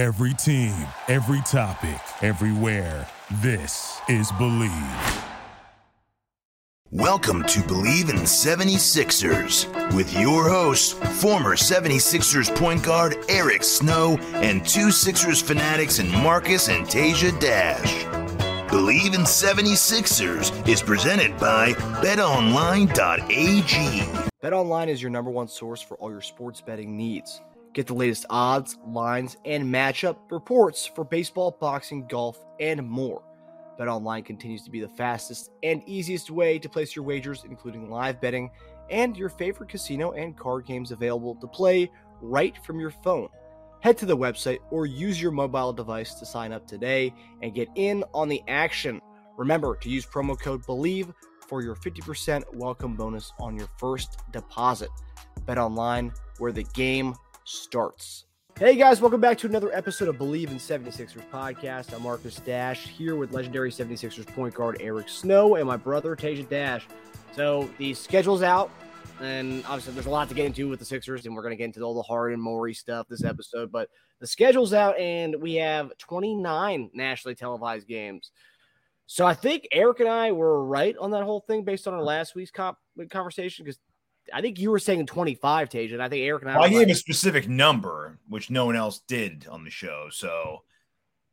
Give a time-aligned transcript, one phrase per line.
[0.00, 0.74] Every team,
[1.08, 3.06] every topic, everywhere.
[3.42, 5.24] This is Bleav.
[6.90, 14.66] Welcome to Bleav in 76ers with your hosts, former 76ers point guard Eric Snow and
[14.66, 18.04] two Sixers fanatics in Marcus and Tasia Dash.
[18.70, 22.88] Bleav in 76ers is presented by betonline.ag.
[24.42, 27.42] BetOnline is your number one source for all your sports betting needs.
[27.72, 33.22] Get the latest odds, lines, and matchup reports for baseball, boxing, golf, and more.
[33.78, 38.20] BetOnline continues to be the fastest and easiest way to place your wagers, including live
[38.20, 38.50] betting
[38.90, 43.28] and your favorite casino and card games available to play right from your phone.
[43.80, 47.68] Head to the website or use your mobile device to sign up today and get
[47.76, 49.00] in on the action.
[49.38, 51.12] Remember to use promo code BELIEVE
[51.48, 54.90] for your 50% welcome bonus on your first deposit.
[55.46, 57.14] Bet online where the game
[57.50, 58.26] starts.
[58.56, 61.92] Hey guys, welcome back to another episode of Bleav in 76ers podcast.
[61.92, 66.48] I'm Marcus Dash here with legendary 76ers point guard Eric Snow and my brother Tasia
[66.48, 66.86] Dash.
[67.32, 68.70] So the schedule's out,
[69.20, 71.56] and obviously there's a lot to get into with the Sixers, and we're going to
[71.56, 73.72] get into all the Harden Morey stuff this episode.
[73.72, 73.88] But
[74.20, 78.30] the schedule's out, and we have 29 nationally televised games.
[79.06, 82.02] So I think Eric and I were right on that whole thing based on our
[82.02, 83.80] last week's conversation because
[84.32, 86.54] I think you were saying 25, Tage, and I think Eric and I.
[86.56, 86.90] Well, I gave right.
[86.90, 90.08] a specific number, which no one else did on the show.
[90.10, 90.62] So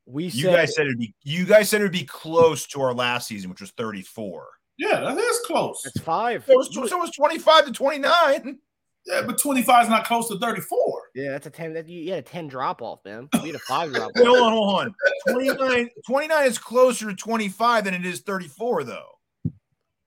[0.06, 2.94] we you said, guys said it'd be you guys said it'd be close to our
[2.94, 4.48] last season, which was 34.
[4.78, 5.82] Yeah, that is close.
[5.86, 6.44] It's five.
[6.46, 8.60] So it was, so it was 25 to 29.
[9.08, 11.02] Yeah, but 25 is not close to 34.
[11.16, 11.74] Yeah, that's a 10.
[11.74, 13.30] That, you had a 10 drop off, man.
[13.36, 14.18] You had a five drop off.
[14.18, 14.96] hold on, hold on.
[15.30, 19.17] 29, 29 is closer to 25 than it is 34, though.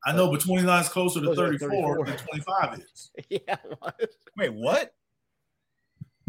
[0.05, 3.11] I know, but 29 is closer to 34, 34, than 25 is.
[3.29, 3.57] yeah.
[4.37, 4.95] Wait, what?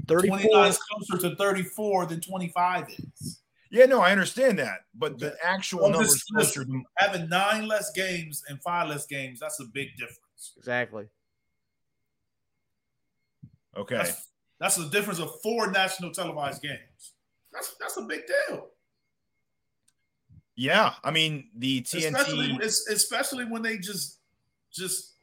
[0.07, 3.41] 34 29 is closer to 34 than 25 is.
[3.69, 7.89] Yeah, no, I understand that, but the actual well, numbers closer to having nine less
[7.91, 10.53] games and five less games, that's a big difference.
[10.57, 11.05] Exactly.
[13.77, 13.95] Okay.
[13.95, 14.27] That's,
[14.59, 17.13] that's the difference of four national televised games.
[17.53, 18.67] That's that's a big deal.
[20.61, 22.57] Yeah, I mean the TNT, especially,
[22.93, 24.19] especially when they just,
[24.71, 25.13] just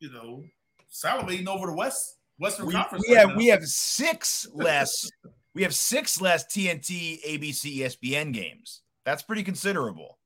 [0.00, 0.44] you know,
[0.92, 3.02] salivating over the West Western we, Conference.
[3.08, 5.10] We right we have six less.
[5.54, 8.82] we have six less TNT, ABC, ESPN games.
[9.06, 10.18] That's pretty considerable.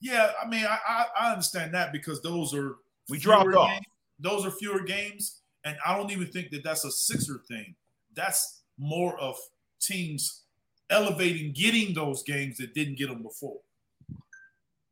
[0.00, 2.78] Yeah, I mean, I I, I understand that because those are
[3.08, 3.68] we dropped off.
[3.68, 3.86] Games.
[4.18, 7.76] Those are fewer games, and I don't even think that that's a Sixer thing.
[8.16, 9.36] That's more of
[9.80, 10.42] teams
[10.90, 13.60] elevating, getting those games that didn't get them before.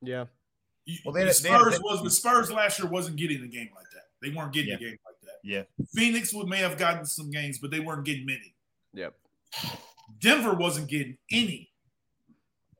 [0.02, 0.24] Yeah.
[1.04, 3.90] Well, they, the Spurs they, was the Spurs last year wasn't getting a game like
[3.92, 4.04] that.
[4.22, 4.76] They weren't getting yeah.
[4.76, 5.38] a game like that.
[5.44, 5.62] Yeah.
[5.94, 8.54] Phoenix would may have gotten some games, but they weren't getting many.
[8.94, 9.14] Yep.
[10.20, 11.70] Denver wasn't getting any,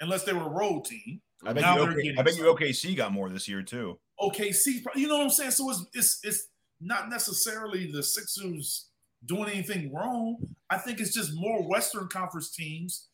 [0.00, 1.20] unless they were a road team.
[1.44, 3.98] I bet, you, OK, I bet you OKC got more this year too.
[4.18, 5.52] OKC, you know what I'm saying?
[5.52, 6.48] So it's it's it's
[6.80, 8.86] not necessarily the Sixers
[9.24, 10.38] doing anything wrong.
[10.70, 13.08] I think it's just more Western Conference teams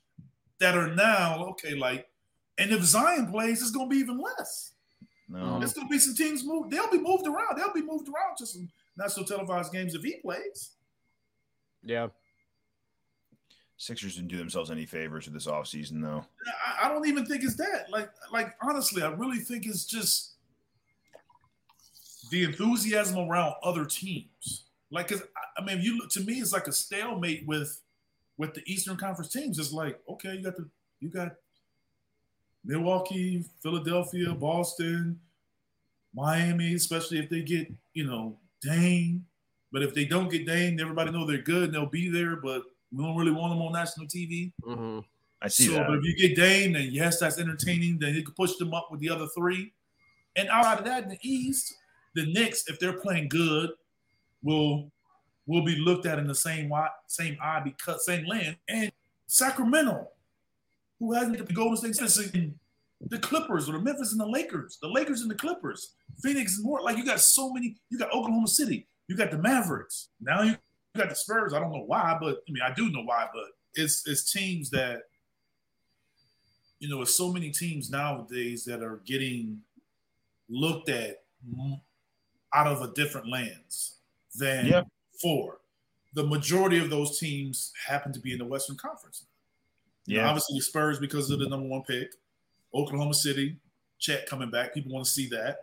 [0.61, 2.07] that are now okay, like
[2.59, 4.73] and if Zion plays, it's going to be even less.
[5.29, 5.63] No, oh.
[5.63, 6.71] it's going to be some teams moved.
[6.71, 7.57] They'll be moved around.
[7.57, 10.73] They'll be moved around to some national televised games if he plays.
[11.83, 12.09] Yeah.
[13.77, 16.25] Sixers didn't do themselves any favors with this offseason, though.
[16.65, 17.87] I, I don't even think it's that.
[17.91, 20.35] Like, like honestly, I really think it's just
[22.31, 24.65] the enthusiasm around other teams.
[24.91, 25.23] Like, cause
[25.57, 27.81] I mean, you look to me, it's like a stalemate with
[28.37, 29.59] with the Eastern Conference teams.
[29.59, 30.69] It's like, okay, you got the
[31.01, 31.35] you got
[32.65, 35.19] Milwaukee, Philadelphia, Boston,
[36.15, 39.25] Miami, especially if they get, you know, Dame.
[39.73, 42.63] But if they don't get Dame, everybody know they're good and they'll be there, but
[42.93, 44.53] we don't really want them on national TV.
[44.63, 45.01] Mm-hmm.
[45.43, 45.89] I see so, that.
[45.89, 47.99] But if you get Dame, then yes, that's entertaining.
[47.99, 49.73] Then you can push them up with the other three.
[50.37, 51.75] And outside of that, in the East,
[52.15, 53.71] the Knicks, if they're playing good,
[54.43, 54.91] will
[55.47, 58.57] will be looked at in the same eye, same eye because same land.
[58.69, 58.91] And
[59.27, 60.09] Sacramento,
[61.01, 62.33] who hasn't the Golden State Sixers,
[63.01, 66.65] the Clippers or the Memphis and the Lakers, the Lakers and the Clippers, Phoenix and
[66.65, 66.83] more.
[66.83, 67.77] Like you got so many.
[67.91, 68.87] You got Oklahoma City.
[69.09, 70.09] You got the Mavericks.
[70.21, 70.57] Now you
[70.97, 71.53] got the Spurs.
[71.53, 73.27] I don't know why, but I mean I do know why.
[73.33, 73.45] But
[73.75, 75.03] it's it's teams that
[76.85, 79.61] you know, it's so many teams nowadays that are getting
[80.51, 81.23] looked at
[82.53, 83.97] out of a different lens
[84.35, 84.87] than yep.
[85.13, 85.61] before.
[86.13, 89.25] The majority of those teams happen to be in the Western Conference.
[90.07, 90.23] Yeah.
[90.23, 92.09] know, obviously, the Spurs because of the number one pick.
[92.75, 93.59] Oklahoma City,
[93.99, 94.75] Chet coming back.
[94.75, 95.59] People want to see that.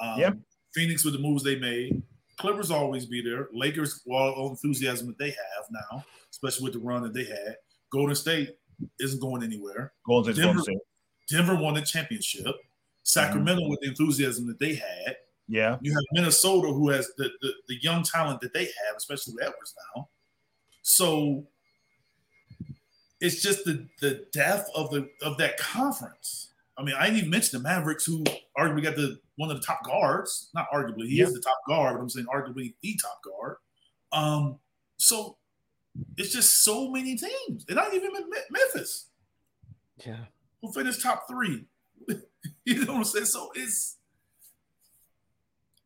[0.00, 0.36] Um, yep.
[0.74, 2.02] Phoenix with the moves they made.
[2.38, 3.48] Clippers always be there.
[3.52, 7.56] Lakers, all, all enthusiasm that they have now, especially with the run that they had.
[7.90, 8.56] Golden State,
[9.00, 9.92] isn't going anywhere.
[10.06, 10.78] Golden State's Denver- State.
[11.28, 12.54] Denver won the championship.
[13.04, 15.16] Sacramento with the enthusiasm that they had.
[15.48, 15.78] Yeah.
[15.80, 19.44] You have Minnesota who has the, the, the young talent that they have, especially with
[19.44, 20.08] Edwards now.
[20.82, 21.46] So
[23.22, 26.50] it's just the the depth of the of that conference.
[26.76, 28.24] I mean, I didn't even mention the Mavericks, who
[28.58, 30.50] arguably got the one of the top guards.
[30.54, 33.56] Not arguably, he is the top guard, but I'm saying arguably the top guard.
[34.12, 34.58] Um,
[34.96, 35.36] so
[36.16, 39.06] it's just so many teams, and not even Me- Memphis
[40.04, 40.24] Yeah.
[40.60, 41.64] who finished top three.
[42.64, 43.26] you know what I'm saying?
[43.26, 43.98] So it's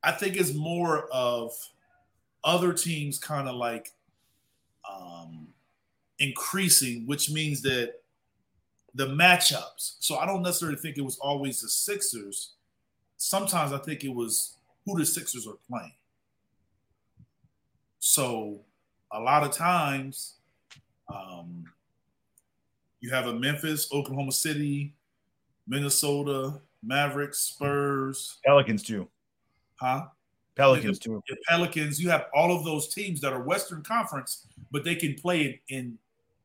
[0.03, 1.53] I think it's more of
[2.45, 3.93] other teams kind of like
[4.91, 5.46] um
[6.19, 8.01] increasing, which means that
[8.95, 9.97] the matchups.
[10.01, 12.55] So I don't necessarily think it was always the Sixers.
[13.19, 15.93] Sometimes I think it was who the Sixers are playing.
[17.99, 18.61] So
[19.13, 20.35] a lot of times
[21.13, 21.65] um
[23.01, 24.95] you have a Memphis, Oklahoma City,
[25.69, 29.07] Minnesota, Mavericks, Spurs, Pelicans too.
[29.75, 30.07] huh?
[30.57, 31.23] Pelicans too.
[31.49, 35.43] Pelicans, you have all of those teams that are Western Conference, but they can play
[35.43, 35.99] it in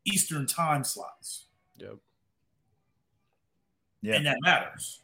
[0.06, 1.46] Eastern time slots.
[1.78, 1.98] Yep.
[4.02, 4.16] Yeah.
[4.16, 5.02] And that matters.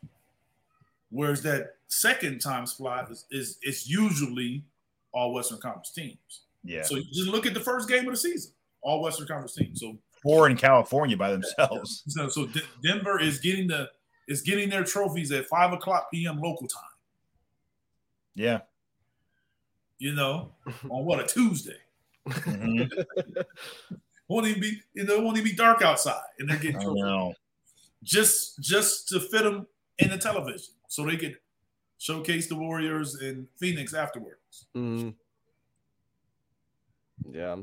[1.10, 4.64] Whereas that second time slot is, is, is usually
[5.14, 6.42] all Western Conference teams.
[6.64, 6.84] Yeah.
[6.84, 8.52] So you just look at the first game of the season,
[8.82, 9.80] all Western Conference teams.
[9.80, 12.04] So Four in California by themselves.
[12.10, 13.90] So, so D- Denver is getting the
[14.28, 16.42] is getting their trophies at five o'clock p.m.
[16.42, 16.84] local time.
[18.36, 18.62] Yeah.
[20.00, 20.52] You know,
[20.90, 21.78] on what a Tuesday.
[22.28, 22.90] Mhm.
[24.28, 26.84] Won't even be you know it won't even be dark outside, and they're getting I
[26.84, 27.36] trophies
[28.04, 29.68] just just to fit them
[30.00, 31.38] in the television, so they could
[31.98, 34.66] showcase the Warriors in Phoenix afterwards.
[34.76, 35.16] Mhm.
[37.32, 37.58] Yeah.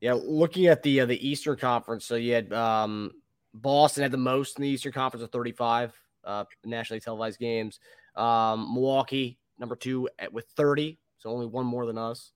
[0.00, 3.12] Yeah, looking at the uh, the Eastern Conference, so you had um,
[3.52, 5.92] Boston had the most in the Eastern Conference of 35
[6.24, 7.80] uh, nationally televised games.
[8.14, 12.30] Um, Milwaukee number two at, with 30, so only one more than us.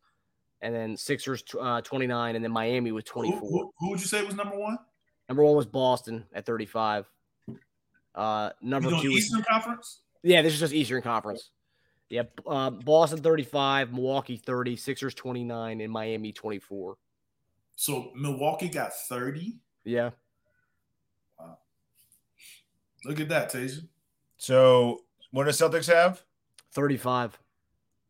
[0.63, 3.41] And then Sixers tw- uh, 29, and then Miami with 24.
[3.41, 4.79] who, who would you say was number one?
[5.29, 7.11] Number one was Boston at 35.
[8.15, 10.01] Uh, number You doing two was Eastern Conference?
[10.23, 11.51] yeah, this is just Eastern Conference.
[12.11, 12.41] Yep.
[12.47, 16.97] Uh, Boston 35, Milwaukee 30, Sixers 29, and Miami 24.
[17.75, 19.57] So Milwaukee got thirty.
[19.85, 20.11] Yeah.
[23.05, 23.89] Look at that, Tasia.
[24.37, 25.01] So
[25.33, 26.23] what do Celtics have?
[26.73, 27.37] 35.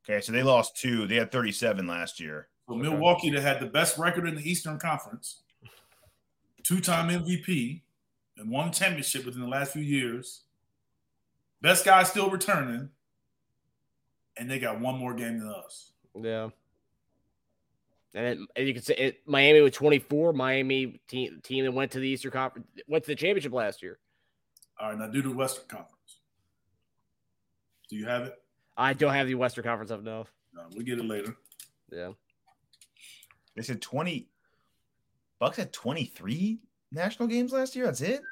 [0.05, 1.07] Okay, so they lost two.
[1.07, 2.49] They had 37 last year.
[2.69, 5.43] So Milwaukee that had the best record in the Eastern Conference,
[6.65, 7.83] two-time MVP,
[8.39, 10.43] and won championship within the last few years.
[11.61, 12.89] Best guy still returning,
[14.37, 15.93] and they got one more game than us.
[16.21, 16.49] Yeah.
[18.15, 20.33] And, it, and you can say it, Miami with 24.
[20.33, 23.99] Miami team, team that went to the Eastern Conference, went to the championship last year.
[24.79, 26.21] All right, now do the Western Conference.
[27.89, 28.42] Do you have it?
[28.83, 30.27] I don't have the Western Conference up now.
[30.55, 31.37] No, we get it later.
[31.91, 32.13] Yeah.
[33.57, 34.29] They said 20.
[35.39, 36.59] Bucks had 23
[36.91, 37.85] national games last year.
[37.87, 38.23] That's it.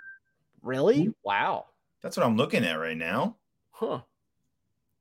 [0.63, 0.99] Really?
[1.03, 1.11] Mm-hmm.
[1.23, 1.67] Wow.
[2.03, 3.37] That's what I'm looking at right now.
[3.71, 4.01] Huh.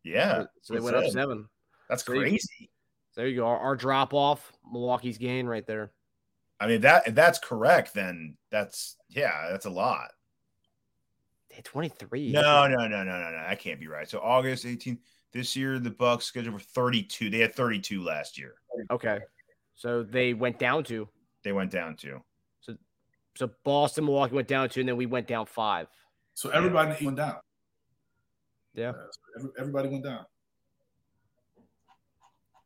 [0.04, 0.46] Yeah.
[0.62, 1.48] So they went up seven.
[1.90, 2.70] That's So you- crazy.
[3.12, 3.48] So there you go.
[3.48, 5.92] Our, our drop off, Milwaukee's gain right there.
[6.60, 10.12] I mean, that if that's correct, then that's yeah, that's a lot.
[11.50, 12.32] They had 23.
[12.32, 13.32] No, no, no, no, no, no.
[13.48, 14.08] That can't be right.
[14.08, 15.00] So August 18th.
[15.32, 17.30] This year, the Bucks scheduled for 32.
[17.30, 18.56] They had 32 last year.
[18.90, 19.20] Okay.
[19.76, 21.08] So they went down to.
[21.44, 22.22] They went down to.
[22.62, 22.76] So
[23.36, 25.88] so Boston, Milwaukee went down to, and then we went down five.
[26.34, 27.38] So everybody went down.
[28.74, 28.94] Yeah.
[28.94, 29.00] so
[29.38, 30.26] every- everybody went down.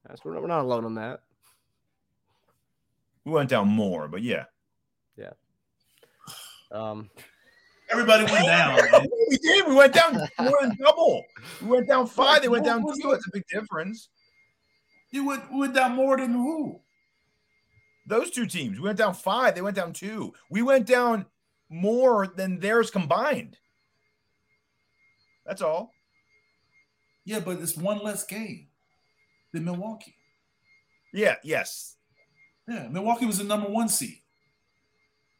[0.08, 1.22] That's, we're, not, we're not alone on that.
[3.24, 4.46] We went down more, but yeah.
[5.15, 5.32] yeah.
[6.72, 7.10] Um,
[7.93, 8.79] Everybody went down.
[9.29, 9.67] We did.
[9.67, 11.23] We went down more than double.
[11.62, 12.43] We went down five.
[12.43, 13.09] They went down two.
[13.09, 14.09] That's a big difference.
[15.09, 16.81] You went, we went down more than who?
[18.05, 18.77] Those two teams.
[18.77, 19.55] We went down five.
[19.55, 20.33] They went down two.
[20.51, 21.25] We went down
[21.69, 23.57] more than theirs combined.
[25.45, 25.91] That's all.
[27.25, 28.67] Yeah, but it's one less game
[29.51, 30.15] than Milwaukee.
[31.12, 31.35] Yeah.
[31.43, 31.95] Yes.
[32.67, 34.19] Yeah, Milwaukee was the number one seed.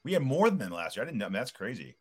[0.04, 1.04] We had more than them last year.
[1.04, 1.30] I didn't know.
[1.30, 1.96] That's crazy.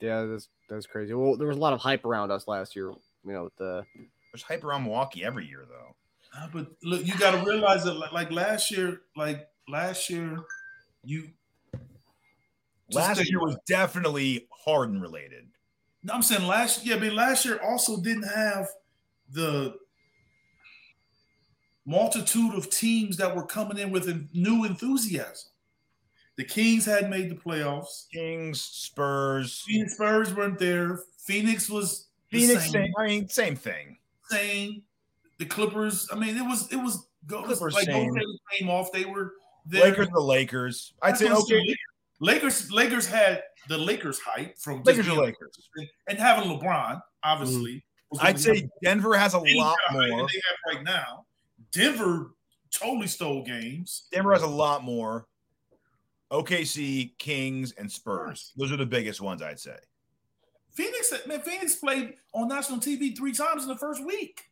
[0.00, 1.14] Yeah, that's that's crazy.
[1.14, 2.92] Well, there was a lot of hype around us last year.
[3.24, 3.84] You know, with the
[4.32, 5.94] There's hype around Milwaukee every year, though.
[6.38, 10.38] Uh, but look, you got to realize that, like, like last year, like last year,
[11.04, 11.30] you.
[12.92, 15.46] Last year was definitely Harden related.
[16.04, 16.86] No, I'm saying last.
[16.86, 18.68] Yeah, I mean last year also didn't have
[19.28, 19.74] the
[21.84, 25.50] multitude of teams that were coming in with en- new enthusiasm.
[26.36, 28.08] The Kings hadn't made the playoffs.
[28.12, 31.00] Kings, Spurs, Phoenix Spurs weren't there.
[31.18, 32.70] Phoenix was Phoenix.
[32.70, 32.92] same.
[32.98, 33.96] I mean, same thing.
[34.28, 34.82] same.
[35.38, 36.08] The Clippers.
[36.12, 38.14] I mean, it was it was go, Clippers like same.
[38.52, 38.92] came off.
[38.92, 39.32] They were
[39.64, 39.84] there.
[39.84, 40.92] Lakers, the Lakers.
[41.02, 41.76] I'd say That's what I'm okay.
[42.20, 42.70] Lakers.
[42.70, 45.70] Lakers had the Lakers hype from Lakers Lakers.
[46.08, 47.00] and having LeBron.
[47.22, 47.82] Obviously, mm.
[48.10, 50.02] was I'd say Denver has a lot more.
[50.02, 51.24] they have right now.
[51.72, 52.32] Denver
[52.70, 54.06] totally stole games.
[54.12, 55.26] Denver has a lot more.
[56.30, 58.52] OKC, Kings, and Spurs.
[58.56, 59.76] Those are the biggest ones, I'd say.
[60.72, 64.50] Phoenix, man, Phoenix played on national TV three times in the first week.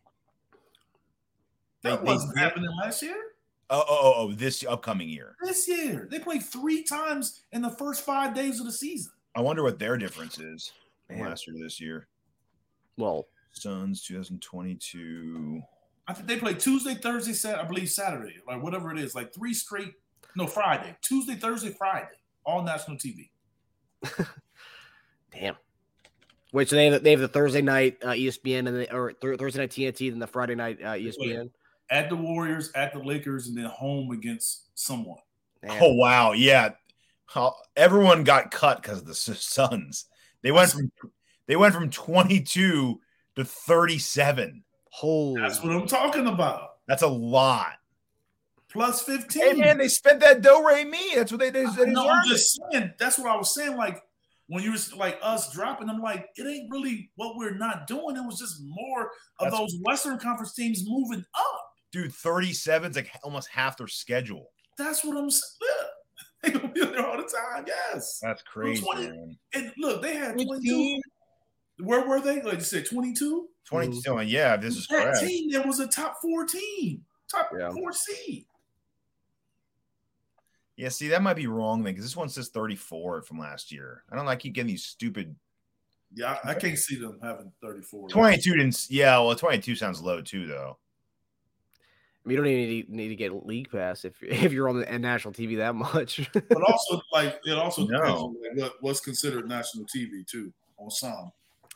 [1.83, 2.41] That They- they wasn't did.
[2.41, 3.33] happening last year.
[3.71, 5.37] Oh, oh, oh, oh, this upcoming year.
[5.43, 9.13] This year, they played three times in the first five days of the season.
[9.35, 10.73] I wonder what their difference is
[11.07, 11.29] from Man.
[11.29, 12.07] last year to this year.
[12.97, 15.63] Well, Suns 2022.
[16.07, 19.33] I think they played Tuesday, Thursday, Saturday, I believe Saturday, like whatever it is, like
[19.35, 19.95] three straight.
[20.37, 22.09] No, Friday, Tuesday, Thursday, Friday,
[22.45, 23.31] all national TV.
[25.33, 25.57] damn.
[26.53, 29.39] Wait, so they have, they have the Thursday night uh, ESPN and the, or th-
[29.39, 31.51] Thursday night TNT, then the Friday night uh, ESPN.
[31.91, 35.19] At the Warriors, at the Lakers, and then home against someone.
[35.63, 35.79] Man.
[35.83, 36.71] Oh wow, yeah.
[37.27, 40.07] How, everyone got cut because of the Suns.
[40.43, 40.91] They went from
[41.47, 43.01] they went from 22
[43.37, 44.65] to 37.
[44.91, 45.41] Holy.
[45.41, 46.77] That's what I'm talking about.
[46.87, 47.73] That's a lot.
[48.75, 49.43] Plus 15.
[49.43, 51.15] Hey man, they spent that do re mi.
[51.15, 51.71] That's what they did.
[51.77, 52.93] They no, I'm just saying.
[52.99, 53.77] That's what I was saying.
[53.77, 54.03] Like
[54.49, 58.17] when you was like us dropping, I'm like, it ain't really what we're not doing.
[58.17, 59.05] It was just more
[59.39, 61.61] of That's- those Western Conference teams moving up.
[61.93, 64.51] Dude, 37 is like almost half their schedule.
[64.77, 65.51] That's what I'm saying.
[66.47, 66.51] Yeah.
[66.53, 67.65] They gonna be there all the time.
[67.67, 68.19] Yes.
[68.21, 69.39] That's crazy, 20 man.
[69.55, 71.01] And look, they had 22.
[71.79, 72.43] Where were they?
[72.43, 73.49] Like you said, 22.
[73.67, 74.03] 22.
[74.09, 75.21] oh, yeah, this is That correct.
[75.21, 77.71] team that was a top four team, top Yeah.
[77.71, 78.45] four seed.
[80.77, 84.03] Yeah, see, that might be wrong then because this one says 34 from last year.
[84.11, 85.37] I don't like keep getting these stupid
[86.13, 88.09] Yeah, I, I can't see them having 34.
[88.09, 88.87] 22 didn't.
[88.91, 90.79] Yeah, well, 22 sounds low too, though.
[92.27, 95.35] You don't even need, need to get league pass if if you're on the national
[95.35, 96.29] TV that much.
[96.49, 97.99] But also, like it also No.
[97.99, 100.53] depends on what, what's considered national TV too.
[100.79, 101.31] On some,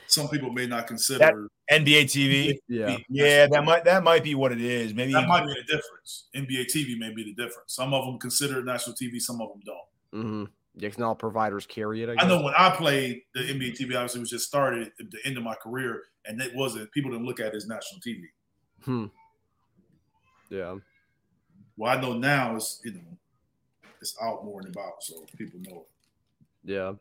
[0.06, 1.48] some people may not consider.
[1.70, 2.58] NBA TV.
[2.68, 2.96] yeah.
[3.08, 4.94] Yeah, that might that might be what it is.
[4.94, 6.28] Maybe that might be the difference.
[6.34, 7.74] NBA TV may be the difference.
[7.74, 10.24] Some of them consider it national TV, some of them don't.
[10.24, 10.44] Mm-hmm.
[10.80, 12.08] Yeah, 'cause not all providers carry it.
[12.08, 15.18] I, I know when I played the NBA TV, obviously was just started at the
[15.24, 18.22] end of my career, and it wasn't people didn't look at it as national TV.
[18.84, 19.06] Hmm.
[20.50, 20.76] Yeah.
[21.76, 23.00] Well, I know now it's you know
[24.00, 25.86] it's out more and about, so people know it.
[26.72, 26.92] Yeah.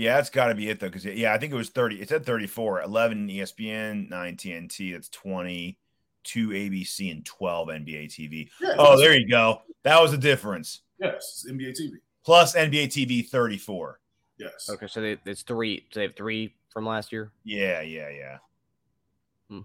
[0.00, 2.00] Yeah, that's got to be it though, because yeah, I think it was 30.
[2.00, 4.92] It said 34, 11 ESPN, 9 TNT.
[4.92, 5.78] That's twenty,
[6.24, 8.48] two 2 ABC, and 12 NBA TV.
[8.60, 9.62] Yeah, Oh, there you go.
[9.82, 10.80] That was the difference.
[10.98, 11.92] yes, it's NBA TV.
[12.24, 14.00] Plus NBA TV 34.
[14.38, 14.70] Yes.
[14.70, 15.86] Okay, so they, it's three.
[15.90, 17.30] So they have three from last year.
[17.44, 18.38] Yeah, yeah, yeah.
[19.50, 19.60] Hmm.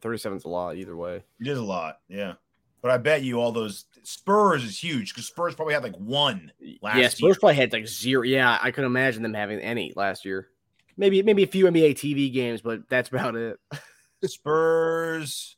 [0.00, 1.22] Thirty-seven is a lot either way.
[1.38, 2.00] It is a lot.
[2.08, 2.34] Yeah.
[2.82, 6.50] But I bet you all those Spurs is huge because Spurs probably had like one
[6.82, 7.10] last yeah, year.
[7.10, 8.22] Spurs probably had like zero.
[8.22, 10.48] Yeah, I couldn't imagine them having any last year.
[10.96, 13.58] Maybe maybe a few NBA TV games, but that's about it.
[14.24, 15.56] Spurs.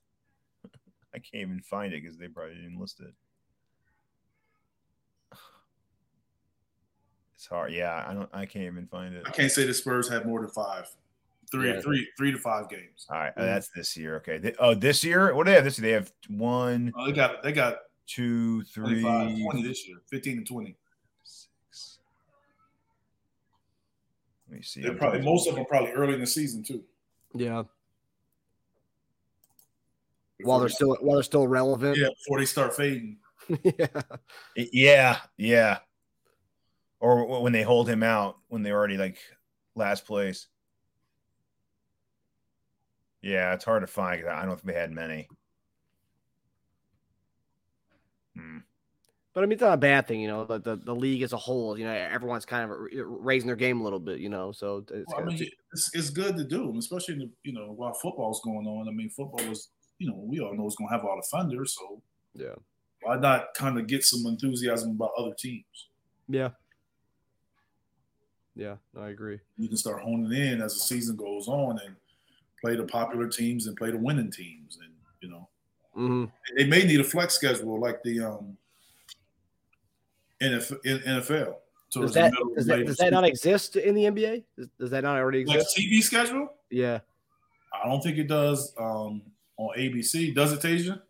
[1.15, 3.15] I can't even find it because they probably didn't list it.
[7.45, 7.73] It's hard.
[7.73, 8.29] Yeah, I don't.
[8.33, 9.23] I can't even find it.
[9.27, 10.89] I can't say the Spurs have more than five,
[11.55, 11.81] three, Yeah.
[11.81, 13.07] three, three to five games.
[13.09, 13.41] All right, Mm.
[13.43, 14.17] that's this year.
[14.17, 14.39] Okay.
[14.39, 15.35] They- oh, this year.
[15.35, 15.89] What do they have this year?
[15.89, 20.47] They have one, Oh, they got they got two, three, 20 this year, 15 and
[20.47, 20.77] 20.
[21.23, 21.99] six.
[24.49, 24.83] Let me see.
[24.83, 26.85] They're probably most of them probably early in the season too.
[27.33, 27.63] Yeah,
[30.39, 31.97] Before while they're they- still while they're still relevant.
[31.97, 33.19] yeah before they start fading.
[33.63, 34.03] yeah.
[34.57, 35.79] Yeah, yeah.
[37.01, 39.19] Or when they hold him out when they're already like
[39.75, 40.47] last place.
[43.25, 44.27] Yeah, it's hard to find.
[44.29, 45.27] I don't think they had many.
[48.37, 48.59] Hmm.
[49.33, 50.45] But I mean, it's not a bad thing, you know.
[50.45, 53.81] The, the the league as a whole, you know, everyone's kind of raising their game
[53.81, 54.53] a little bit, you know.
[54.53, 57.53] So it's Well, I kinda- mean, it's, it's good to do, especially in the, you
[57.55, 58.89] know while football's going on.
[58.89, 61.37] I mean, football is you know we all know it's going to have all the
[61.37, 62.03] funders, so
[62.35, 62.55] yeah,
[63.03, 65.89] why not kind of get some enthusiasm about other teams?
[66.29, 66.51] yeah,
[68.55, 68.77] yeah.
[68.97, 69.41] I agree.
[69.57, 71.97] You can start honing in as the season goes on and
[72.65, 75.49] play the popular teams and play the winning teams, and you know
[75.95, 76.25] hmm
[76.57, 78.57] they may need a flex schedule like the um
[80.43, 80.83] NFL.
[80.85, 81.55] NFL
[81.91, 84.45] Does the that middle does that, does that not exist in the NBA?
[84.57, 85.57] Does, does that not already exist?
[85.57, 85.79] like exist?
[85.79, 86.49] TV schedule?
[86.71, 87.01] Yeah.
[87.73, 89.23] I don't think it does um,
[89.57, 90.35] on ABC.
[90.35, 91.01] Does it, Tasia?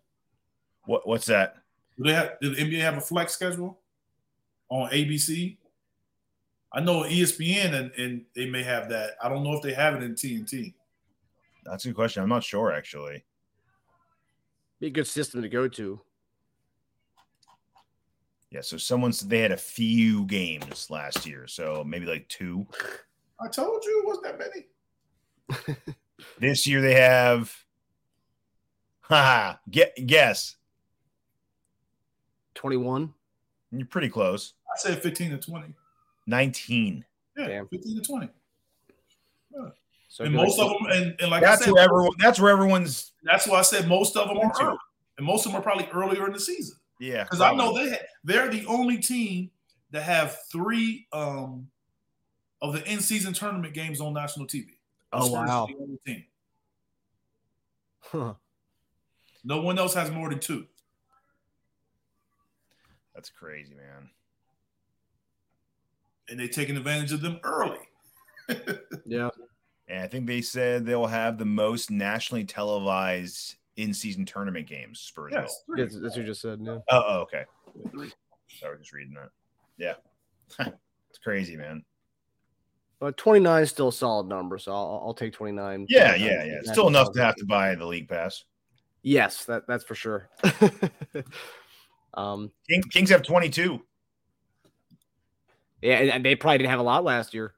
[0.84, 1.56] What what's that?
[1.96, 2.32] Do they have?
[2.40, 3.78] Did the NBA have a flex schedule?
[4.68, 5.56] on ABC.
[6.72, 9.12] I know ESPN and, and they may have that.
[9.22, 10.74] I don't know if they have it in TNT.
[11.64, 12.22] That's a good question.
[12.22, 13.24] I'm not sure actually.
[14.80, 16.00] Be a good system to go to.
[18.50, 22.66] Yeah, so someone said they had a few games last year, so maybe like two.
[23.40, 25.84] I told you it wasn't that many.
[26.38, 27.54] This year they have,
[29.02, 30.56] haha, get guess.
[32.54, 33.12] 21.
[33.72, 34.54] You're pretty close.
[34.72, 35.74] I said 15 to 20.
[36.26, 37.04] 19.
[37.36, 37.68] Yeah, Damn.
[37.68, 38.28] 15 to 20.
[40.14, 40.42] So and good.
[40.44, 42.12] most of them, and, and like That's I said, where everyone.
[42.20, 43.10] That's where everyone's.
[43.24, 44.78] that's why I said most of them are early.
[45.18, 46.76] And most of them are probably earlier in the season.
[47.00, 49.50] Yeah, Because I know they ha- they're the only team
[49.90, 51.66] that have three um
[52.62, 54.66] of the in-season tournament games on national TV.
[54.66, 55.66] The Oh, wow.
[55.68, 56.24] the only team.
[57.98, 58.34] Huh.
[59.42, 60.68] No one else has more than two.
[63.16, 64.10] That's crazy, man.
[66.28, 67.78] And they're taking advantage of them early.
[69.06, 69.30] Yeah.
[69.88, 75.00] And I think they said they'll have the most nationally televised in-season tournament games.
[75.00, 75.32] Spurs.
[75.32, 75.40] will.
[75.42, 75.62] Yes.
[75.66, 75.82] three.
[75.82, 76.60] That's, that's what you just said.
[76.62, 76.78] Yeah.
[76.90, 77.44] Oh, oh, okay.
[77.90, 78.10] Three.
[78.48, 79.30] Sorry, I was just reading that.
[79.76, 79.94] Yeah,
[81.10, 81.84] it's crazy, man.
[83.00, 85.86] But 29 is still a solid number, so I'll, I'll take 29.
[85.88, 86.60] Yeah, yeah, yeah.
[86.62, 88.44] Still enough to have to buy the league pass.
[89.02, 90.30] Yes, that, that's for sure.
[92.14, 93.82] um, King, Kings have 22.
[95.82, 97.52] yeah, and, and they probably didn't have a lot last year.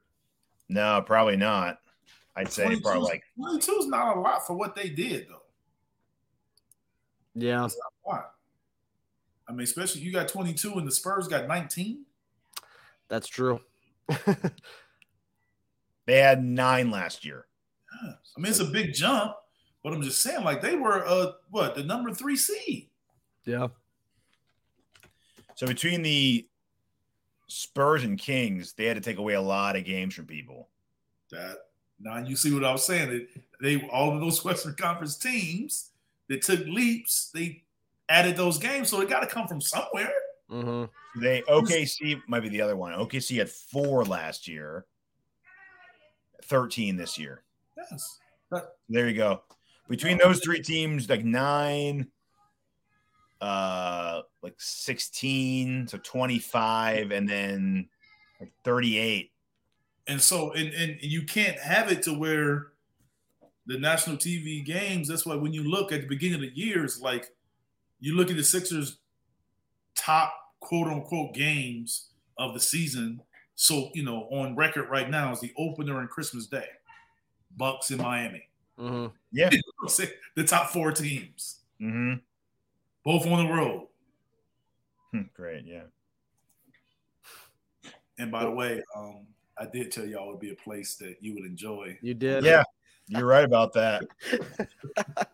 [0.67, 1.77] No, probably not.
[2.37, 5.41] I'd say 22 probably like 22 is not a lot for what they did, though.
[7.33, 7.67] Yeah.
[8.03, 8.23] Why?
[9.47, 12.05] I mean, especially you got 22 and the Spurs got 19.
[13.09, 13.61] That's true.
[16.05, 17.47] they had nine last year.
[18.03, 18.11] Yeah.
[18.37, 19.33] I mean, it's a big jump,
[19.83, 22.89] but I'm just saying, like they were uh what the number three seed.
[23.45, 23.67] yeah.
[25.55, 26.47] So between the
[27.47, 30.69] Spurs and Kings, they had to take away a lot of games from people.
[31.31, 31.57] That
[31.99, 33.27] now you see what I was saying.
[33.61, 35.91] They, they all of those Western Conference teams
[36.29, 37.63] that took leaps, they
[38.09, 40.11] added those games, so it got to come from somewhere.
[40.51, 41.21] Mm-hmm.
[41.21, 42.93] They OKC might be the other one.
[42.93, 44.85] OKC had four last year,
[46.43, 47.43] 13 this year.
[47.75, 48.19] Yes,
[48.89, 49.41] There you go.
[49.89, 52.07] Between those three teams, like nine,
[53.41, 57.89] uh, like 16, so 25, and then
[58.39, 59.31] like 38.
[60.07, 62.67] And so and and you can't have it to where
[63.65, 65.07] the national TV games.
[65.07, 67.29] That's why when you look at the beginning of the years, like
[67.99, 68.97] you look at the Sixers'
[69.95, 73.21] top quote unquote games of the season.
[73.55, 76.67] So you know, on record right now is the opener and Christmas Day,
[77.57, 78.47] Bucks in Miami.
[78.79, 79.07] Mm-hmm.
[79.31, 79.49] Yeah.
[80.35, 82.19] the top four teams, Mm-hmm.
[83.03, 83.87] both on the road.
[85.33, 85.65] Great.
[85.65, 85.83] Yeah.
[88.19, 89.25] And by the way, um,
[89.59, 91.97] I did tell y'all it would be a place that you would enjoy.
[92.01, 92.43] You did.
[92.43, 92.63] Yeah.
[93.07, 94.03] You're right about that.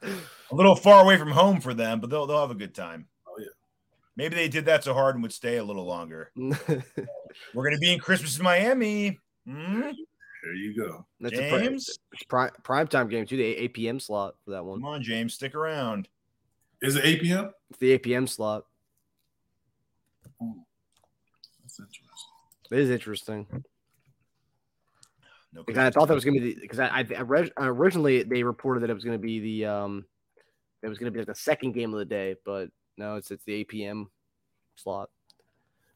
[0.03, 3.07] A little far away from home for them, but they'll they'll have a good time.
[3.27, 3.47] Oh, yeah.
[4.15, 6.31] Maybe they did that so Harden would stay a little longer.
[6.35, 9.19] We're gonna be in Christmas in Miami.
[9.47, 9.81] Hmm?
[9.81, 11.05] There you go.
[11.19, 11.79] That's a pri-
[12.27, 13.37] prime, prime time game too.
[13.37, 13.99] The 8 p.m.
[13.99, 14.79] slot for that one.
[14.79, 16.07] come on, James, stick around.
[16.81, 17.51] Is it 8 p.m.?
[17.69, 18.27] It's the 8 p.m.
[18.27, 18.65] slot.
[21.61, 22.09] That's interesting.
[22.69, 23.47] It is interesting.
[25.53, 28.23] No, Because I thought that was going to be because I, I, I read, originally
[28.23, 30.05] they reported that it was going to be the um
[30.81, 33.31] it was going to be like the second game of the day, but no, it's
[33.31, 34.11] it's the 8 p.m.
[34.75, 35.09] slot,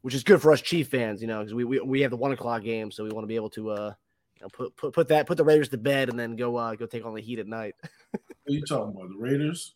[0.02, 2.18] which is good for us Chief fans, you know, because we, we we have the
[2.18, 3.94] one o'clock game, so we want to be able to uh
[4.36, 6.76] you know, put put put that put the Raiders to bed and then go uh
[6.76, 7.74] go take on the Heat at night.
[8.12, 9.10] What are you talking about?
[9.10, 9.76] The Raiders?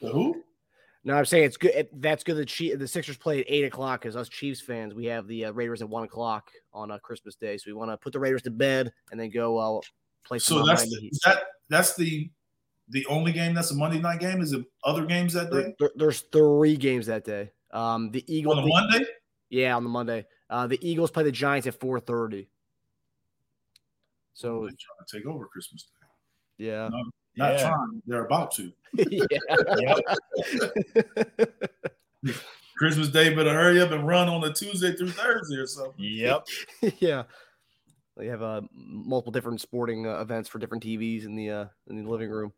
[0.00, 0.42] The who?
[1.08, 1.88] No, I'm saying it's good.
[1.94, 2.36] That's good.
[2.36, 5.46] The Chief, the Sixers play at eight o'clock because us Chiefs fans, we have the
[5.46, 8.20] uh, Raiders at one o'clock on uh, Christmas Day, so we want to put the
[8.20, 9.80] Raiders to bed and then go uh,
[10.22, 10.38] play.
[10.38, 11.12] some So that's Miami Heat.
[11.12, 12.28] is that that's the
[12.90, 14.42] the only game that's a Monday night game.
[14.42, 17.52] Is it other games that day there- there's three games that day.
[17.70, 19.06] Um, the Eagles, on a Monday?
[19.48, 20.26] yeah, on the Monday.
[20.50, 22.48] Uh, the Eagles play the Giants at 4:30.
[24.34, 25.84] So They're trying to take over Christmas
[26.58, 26.66] Day.
[26.66, 27.02] yeah, No,
[27.38, 27.68] Not Yeah.
[27.68, 28.02] trying.
[28.06, 28.72] They're about to.
[28.94, 29.94] yeah.
[32.76, 35.94] Christmas Day better hurry up and run on a Tuesday through Thursday or something.
[35.98, 36.46] Yep.
[36.98, 37.24] yeah.
[38.16, 42.02] They have uh, multiple different sporting uh, events for different TVs in the uh, in
[42.04, 42.52] the living room.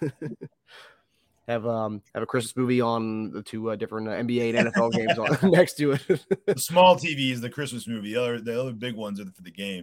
[1.48, 4.92] have um have a Christmas movie on the two uh, different uh, NBA and NFL
[4.92, 6.06] games on next to it.
[6.46, 8.14] The small TV is the Christmas movie.
[8.14, 9.82] The other, the other big ones are for the game.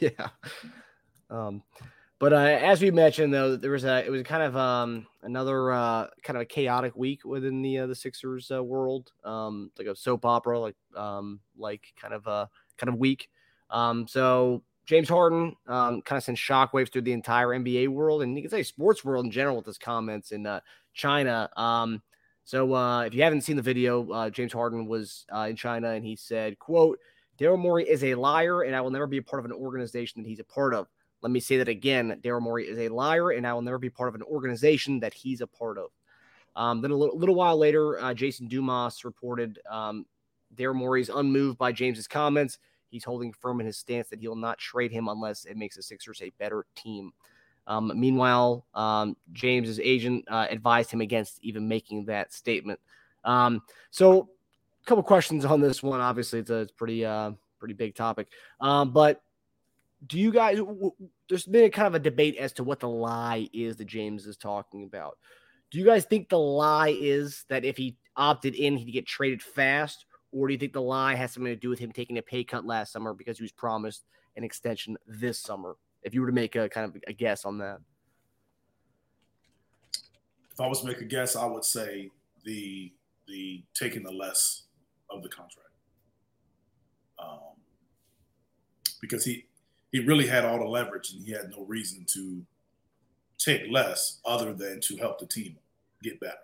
[0.00, 0.28] yeah.
[1.28, 1.62] Um,
[2.20, 5.72] But uh, as we mentioned, though, there was a it was kind of um, another
[5.72, 9.88] uh, kind of a chaotic week within the uh, the Sixers uh, world, um, like
[9.88, 12.48] a soap opera, like um, like kind of a
[12.78, 13.28] kind of week.
[13.70, 18.36] Um, so James Harden um, kind of sent shockwaves through the entire NBA world, and
[18.36, 20.60] you can say sports world in general with his comments in uh,
[20.92, 21.50] China.
[21.56, 22.00] Um,
[22.44, 25.90] so uh, if you haven't seen the video, uh, James Harden was uh, in China,
[25.90, 27.00] and he said, "quote
[27.38, 30.22] Daryl Morey is a liar, and I will never be a part of an organization
[30.22, 30.86] that he's a part of."
[31.24, 32.20] Let me say that again.
[32.22, 35.14] Daryl Morey is a liar, and I will never be part of an organization that
[35.14, 35.86] he's a part of.
[36.54, 40.04] Um, then a little, little, while later, uh, Jason Dumas reported um,
[40.54, 42.58] Daryl Morey's unmoved by James's comments.
[42.90, 45.76] He's holding firm in his stance that he will not trade him unless it makes
[45.76, 47.10] the Sixers a better team.
[47.66, 52.78] Um, meanwhile, um, James's agent uh, advised him against even making that statement.
[53.24, 54.28] Um, so,
[54.82, 56.02] a couple questions on this one.
[56.02, 58.28] Obviously, it's a, it's pretty uh, pretty big topic.
[58.60, 59.22] Um, but
[60.06, 60.58] do you guys
[61.28, 64.26] there's been a kind of a debate as to what the lie is that James
[64.26, 65.18] is talking about.
[65.70, 69.42] Do you guys think the lie is that if he opted in, he'd get traded
[69.42, 70.06] fast?
[70.32, 72.44] Or do you think the lie has something to do with him taking a pay
[72.44, 74.04] cut last summer because he was promised
[74.36, 75.76] an extension this summer?
[76.02, 77.78] If you were to make a kind of a guess on that.
[80.52, 82.10] If I was to make a guess, I would say
[82.44, 82.92] the
[83.26, 84.64] the taking the less
[85.10, 85.70] of the contract.
[87.18, 87.38] Um,
[89.00, 89.46] because he
[89.94, 92.44] he really had all the leverage and he had no reason to
[93.38, 95.56] take less other than to help the team
[96.02, 96.34] get better.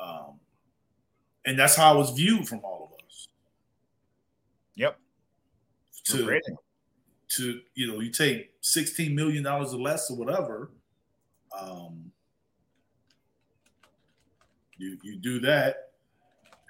[0.00, 0.38] Um,
[1.44, 3.26] and that's how it was viewed from all of us.
[4.76, 5.00] Yep.
[6.04, 6.40] To,
[7.30, 10.70] to you know, you take sixteen million dollars or less or whatever.
[11.60, 12.12] Um,
[14.78, 15.85] you you do that,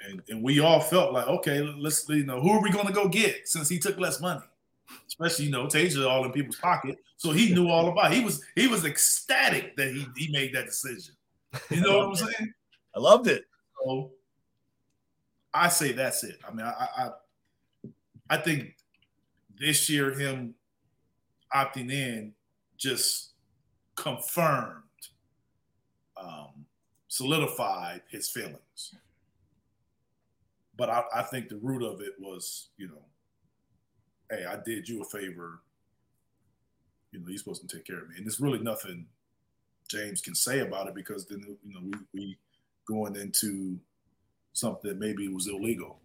[0.08, 2.92] and and we all felt like, okay, let's you know, who are we going to
[2.92, 4.40] go get since he took less money?
[5.06, 8.12] Especially, you know, Tasia all in people's pocket, so he knew all about.
[8.12, 8.18] It.
[8.18, 11.14] He was he was ecstatic that he he made that decision.
[11.70, 12.52] You know what I'm saying?
[12.94, 13.44] I loved it.
[13.82, 14.12] So
[15.52, 16.38] I say that's it.
[16.46, 17.10] I mean, I I,
[18.30, 18.76] I think
[19.58, 20.54] this year him
[21.54, 22.32] opting in
[22.76, 23.32] just
[23.94, 24.82] confirmed,
[26.16, 26.66] um,
[27.08, 28.94] solidified his feelings
[30.76, 33.02] but I, I think the root of it was, you know,
[34.30, 35.60] hey, I did you a favor.
[37.12, 38.16] You know, you're supposed to take care of me.
[38.16, 39.06] And there's really nothing
[39.88, 42.38] James can say about it because then, you know, we, we
[42.86, 43.78] going into
[44.52, 46.00] something that maybe was illegal.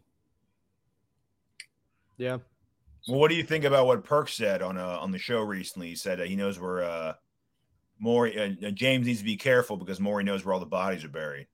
[2.17, 2.37] Yeah.
[3.07, 5.89] Well, what do you think about what Perk said on uh, on the show recently?
[5.89, 7.13] He said uh, he knows where uh,
[7.99, 11.09] Morey uh, James needs to be careful because Morey knows where all the bodies are
[11.09, 11.47] buried.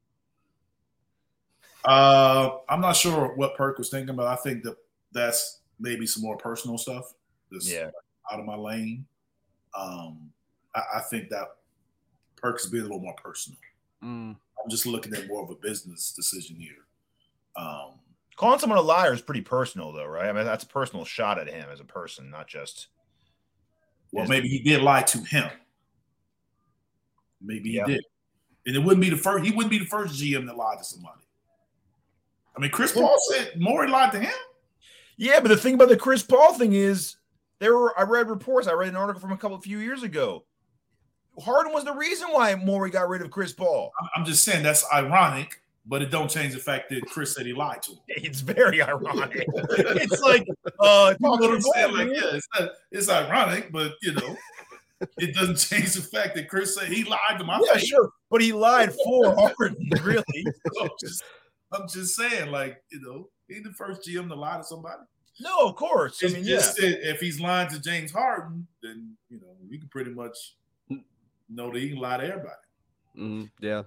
[1.88, 4.76] Uh, I'm not sure what Perk was thinking, but I think that
[5.14, 7.14] that's maybe some more personal stuff.
[7.50, 7.92] That's yeah.
[8.32, 9.06] out of my lane.
[9.74, 10.30] Um,
[10.76, 11.48] I, I think that
[12.36, 13.58] Perk's being a little more personal.
[14.04, 14.36] Mm.
[14.36, 16.86] I'm just looking at more of a business decision here.
[17.56, 17.94] Um,
[18.36, 20.30] Calling someone a liar is pretty personal, though, right?
[20.30, 22.88] I mean, that's a personal shot at him as a person, not just.
[24.12, 25.50] Well, maybe he did lie to him.
[27.42, 27.86] Maybe he yeah.
[27.86, 28.02] did,
[28.66, 29.44] and it wouldn't be the first.
[29.44, 31.27] He wouldn't be the first GM that lied to somebody.
[32.58, 34.34] I mean, Chris Paul said Morey lied to him.
[35.18, 37.16] Yeah, but the thing about the Chris Paul thing is,
[37.60, 38.68] there were I read reports.
[38.68, 40.46] I read an article from a couple of few years ago.
[41.40, 43.92] Harden was the reason why Morey got rid of Chris Paul.
[44.16, 47.54] I'm just saying that's ironic, but it don't change the fact that Chris said he
[47.54, 48.00] lied to him.
[48.08, 49.46] It's very ironic.
[49.54, 50.48] it's like,
[50.80, 51.94] uh, you know what I'm saying?
[51.94, 54.36] Like, yeah, it's, not, it's ironic, but you know,
[55.18, 57.88] it doesn't change the fact that Chris said he lied to my yeah, face.
[57.88, 60.46] sure, but he lied for Harden, really.
[60.74, 61.24] so just,
[61.72, 65.02] I'm just saying, like, you know, he the first GM to lie to somebody.
[65.40, 66.22] No, of course.
[66.22, 66.90] It's I mean, just yeah.
[66.90, 70.56] if he's lying to James Harden, then you know you can pretty much
[71.50, 72.56] know that he can lie to everybody.
[73.18, 73.44] Mm-hmm.
[73.60, 73.84] Yeah.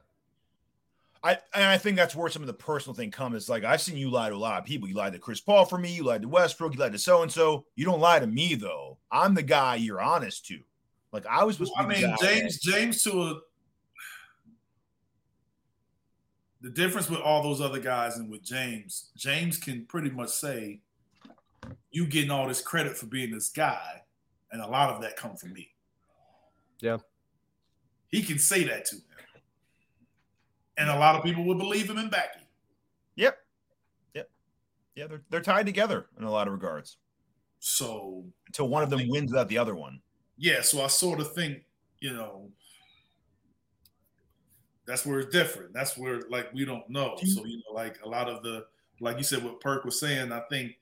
[1.23, 3.49] I and I think that's where some of the personal thing comes.
[3.49, 4.89] Like I've seen you lie to a lot of people.
[4.89, 5.93] You lied to Chris Paul for me.
[5.93, 6.75] You lied to Westbrook.
[6.75, 7.67] You lied to so and so.
[7.75, 8.99] You don't lie to me though.
[9.11, 10.59] I'm the guy you're honest to.
[11.13, 11.95] Like I was supposed well, to.
[11.95, 12.61] I mean, James.
[12.61, 13.41] That, James to a
[16.61, 20.81] the difference with all those other guys and with James, James can pretty much say,
[21.91, 24.03] "You getting all this credit for being this guy,"
[24.53, 25.75] and a lot of that come from me.
[26.81, 26.99] Yeah,
[28.09, 29.05] he can say that to him,
[30.77, 32.47] and a lot of people would believe him and back him.
[33.17, 33.39] Yep,
[34.15, 34.31] yep,
[34.95, 35.07] yeah.
[35.07, 36.99] They're they're tied together in a lot of regards.
[37.61, 40.01] So until one of them wins without the other one.
[40.39, 41.65] Yeah, so I sort of think,
[42.01, 42.51] you know,
[44.91, 45.73] that's where it's different.
[45.73, 47.17] That's where like we don't know.
[47.25, 48.67] So you know, like a lot of the
[49.01, 50.73] like you said, what Perk was saying, I think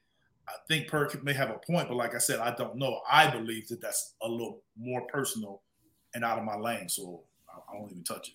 [0.49, 3.01] I think Perk may have a point, but like I said, I don't know.
[3.11, 5.61] I believe that that's a little more personal
[6.15, 8.35] and out of my lane, so I, I won't even touch it.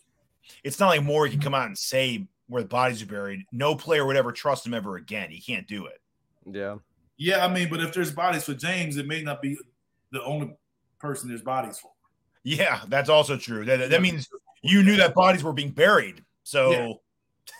[0.63, 3.43] It's not like Morey can come out and say where the bodies are buried.
[3.51, 5.31] No player would ever trust him ever again.
[5.31, 6.01] He can't do it.
[6.45, 6.77] Yeah.
[7.17, 9.57] Yeah, I mean, but if there's bodies for James, it may not be
[10.11, 10.55] the only
[10.99, 11.89] person there's bodies for.
[12.43, 13.65] Yeah, that's also true.
[13.65, 14.27] That, that means
[14.63, 16.23] you knew that bodies were being buried.
[16.43, 17.01] So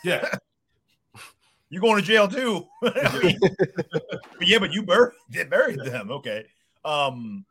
[0.04, 0.28] Yeah.
[1.70, 2.68] you're going to jail too.
[2.82, 5.14] But yeah, but you buried,
[5.50, 6.12] buried them.
[6.12, 6.46] Okay.
[6.86, 7.46] Um,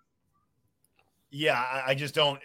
[1.30, 2.40] yeah, I, I just don't.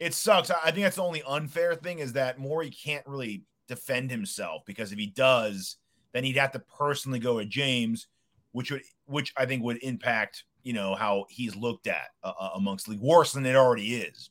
[0.00, 0.50] It sucks.
[0.50, 4.62] I I think that's the only unfair thing is that Morey can't really defend himself
[4.66, 5.76] because if he does,
[6.12, 8.08] then he'd have to personally go at James,
[8.52, 12.50] which would, which I think would impact, you know, how he's looked at uh, uh,
[12.56, 14.30] amongst league worse than it already is.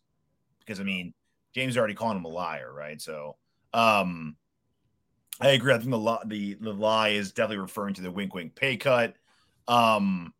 [0.59, 1.13] Because I mean,
[1.53, 3.01] James already calling him a liar, right?
[3.01, 3.37] So,
[3.73, 4.35] um,
[5.39, 5.73] I agree.
[5.73, 8.77] I think the lie, the the lie is definitely referring to the wink wink pay
[8.77, 9.15] cut.
[9.67, 10.33] Um,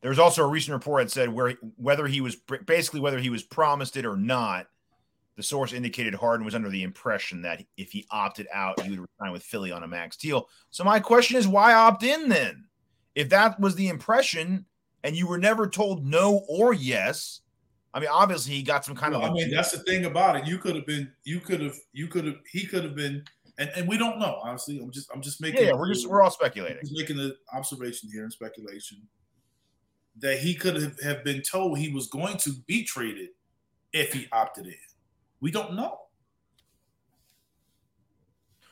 [0.00, 3.30] there was also a recent report that said where whether he was basically whether he
[3.30, 4.66] was promised it or not.
[5.36, 8.98] The source indicated Harden was under the impression that if he opted out, he would
[8.98, 10.48] resign with Philly on a max deal.
[10.70, 12.64] So my question is, why opt in then?
[13.14, 14.66] If that was the impression,
[15.02, 17.40] and you were never told no or yes,
[17.92, 19.30] I mean, obviously he got some kind Well, of.
[19.30, 20.46] I mean, that's the thing about it.
[20.46, 23.24] You could have been, you could have, you could have, he could have been,
[23.58, 24.38] and, and we don't know.
[24.42, 25.66] Honestly, I'm just, I'm just making.
[25.66, 26.78] yeah, we're just we're all speculating.
[26.80, 28.98] just making an observation here and speculation
[30.18, 33.28] that he could have, have been told he was going to be traded
[33.92, 34.74] if he opted in.
[35.40, 35.98] We don't know.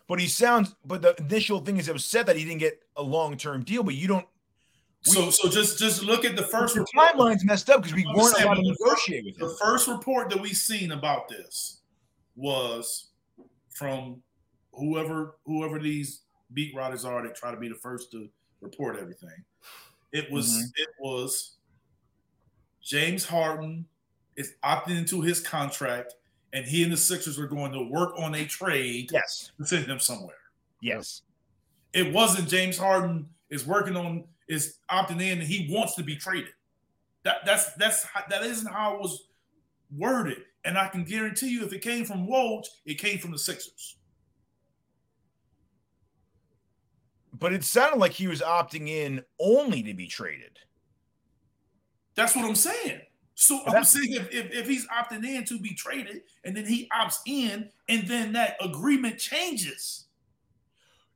[0.06, 0.74] But he sounds.
[0.84, 3.62] But the initial thing is, it was said that he didn't get a long term
[3.62, 3.82] deal.
[3.82, 4.26] But you don't.
[5.02, 7.14] So, so just just look at the first The report.
[7.14, 9.56] timeline's messed up because we weren't allowed to the first- negotiate with The him.
[9.60, 11.80] first report that we seen about this
[12.36, 13.08] was
[13.70, 14.22] from
[14.72, 18.28] whoever whoever these beat writers are that try to be the first to
[18.60, 19.44] report everything.
[20.12, 20.72] It was Mhm.
[20.76, 21.56] it was
[22.82, 23.86] James Harden
[24.36, 26.14] is opting into his contract,
[26.52, 29.52] and he and the Sixers are going to work on a trade Yes.
[29.58, 30.36] to send him somewhere.
[30.80, 31.22] Yes.
[31.92, 36.16] It wasn't James Harden is working on is opting in and he wants to be
[36.16, 36.52] traded.
[37.24, 39.28] That that's that's that isn't how it was
[39.96, 40.38] worded.
[40.64, 43.96] And I can guarantee you, if it came from Woj, it came from the Sixers.
[47.38, 50.58] But it sounded like he was opting in only to be traded.
[52.16, 53.00] That's what I'm saying.
[53.36, 56.90] So I'm saying if, if, if he's opting in to be traded and then he
[56.92, 60.07] opts in and then that agreement changes.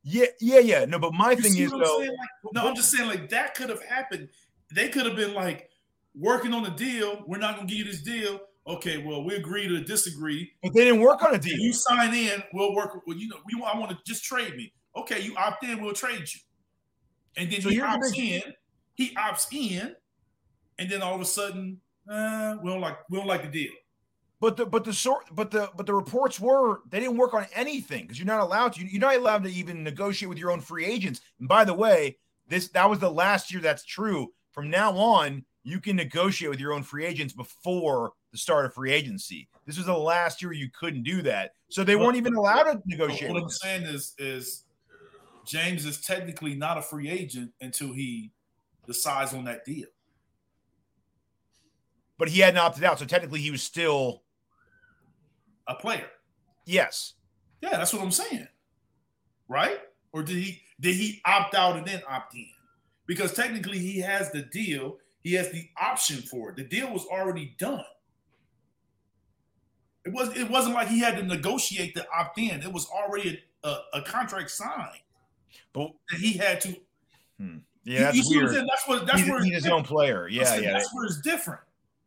[0.03, 0.85] Yeah, yeah, yeah.
[0.85, 1.97] No, but my You thing is though.
[1.99, 2.09] Like,
[2.53, 4.29] no, I'm just saying like that could have happened.
[4.73, 5.69] They could have been like
[6.15, 7.23] working on a deal.
[7.25, 8.41] We're not gonna give you this deal.
[8.65, 10.51] Okay, well, we agree to disagree.
[10.61, 11.57] but they didn't work on a deal.
[11.57, 13.01] you sign in, we'll work.
[13.05, 14.71] Well, you know, we I want to just trade me.
[14.95, 16.39] Okay, you opt in, we'll trade you.
[17.35, 18.53] And then So he the opts in.
[18.95, 19.95] He opts in,
[20.79, 23.71] and then all of a sudden, uh, we don't like we don't like the deal.
[24.43, 27.45] But the but the sort but the but the reports were they didn't work on
[27.55, 28.85] anything because you're not allowed to.
[28.85, 31.21] You're not allowed to even negotiate with your own free agents.
[31.39, 32.17] And by the way,
[32.49, 34.33] this that was the last year that's true.
[34.51, 38.73] From now on, you can negotiate with your own free agents before the start of
[38.73, 39.47] free agency.
[39.65, 41.51] This was the last year you couldn't do that.
[41.69, 43.31] So they Well, weren't even allowed to negotiate.
[43.31, 44.65] What I'm saying is, is
[45.45, 48.33] James is technically not a free agent until he
[48.87, 49.87] decides on that deal.
[52.17, 54.22] But he hadn't opted out, so technically he was still
[55.67, 56.07] A player.
[56.65, 57.13] yes.
[57.61, 58.47] Yeah, that's what I'm saying.
[59.47, 59.79] Right?
[60.11, 62.45] Or did he did he opt out and then opt in?
[63.05, 66.57] Because technically he has the deal, he has the option for it.
[66.57, 67.85] The deal was already done.
[70.05, 72.61] It was it wasn't like he had to negotiate the opt in.
[72.61, 74.99] It was already a, a, a contract signed
[75.71, 76.75] But that he had to.
[77.39, 77.57] Hmm.
[77.85, 78.67] yeah, that's you, you what weird.
[78.67, 79.79] That's what that's He's, where he's his different.
[79.79, 80.27] own player.
[80.27, 80.73] Yeah, saying yeah.
[80.73, 81.61] That's where it's different.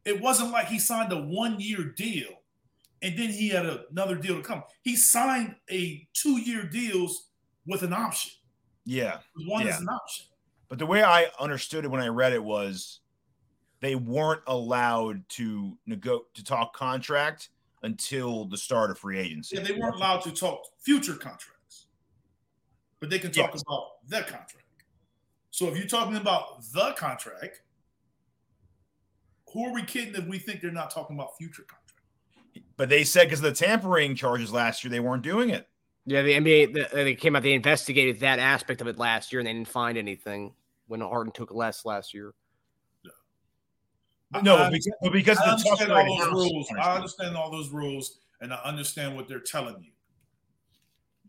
[0.04, 2.28] It wasn't like he signed a one year deal
[3.02, 4.62] and then he had another deal to come.
[4.82, 7.28] He signed a two year deals
[7.66, 8.32] with an option.
[8.84, 9.18] Yeah.
[9.46, 9.74] One Yeah.
[9.74, 10.26] is an option.
[10.68, 13.00] But the way I understood it when I read it was
[13.80, 17.50] they weren't allowed to nego to talk contract
[17.82, 19.56] until the start of free agency.
[19.56, 21.86] Yeah, they weren't allowed to talk future contracts,
[23.00, 24.64] but they can talk about the contract.
[25.50, 27.62] So if you're talking about the contract,
[29.52, 31.85] who are we kidding if we think they're not talking about future contract?
[32.76, 35.68] But they said because of the tampering charges last year, they weren't doing it.
[36.04, 37.42] Yeah, the NBA the, uh, they came out.
[37.42, 40.52] They investigated that aspect of it last year, and they didn't find anything
[40.86, 42.34] when Harden took less last year.
[44.30, 46.68] But no, I- but because, but because I of the understand all those rules.
[46.78, 49.92] I understand all those rules, and I understand what they're telling you.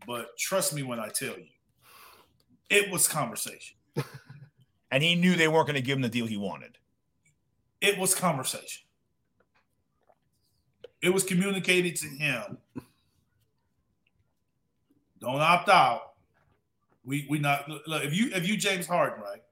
[0.06, 1.46] But trust me when I tell you,
[2.68, 3.76] it was conversation.
[4.90, 6.78] And he knew they weren't going to give him the deal he wanted.
[7.82, 8.87] It was conversation.
[11.00, 12.58] It was communicated to him.
[15.20, 16.12] Don't opt out.
[17.04, 19.42] We we not look if you if you James Harden, right?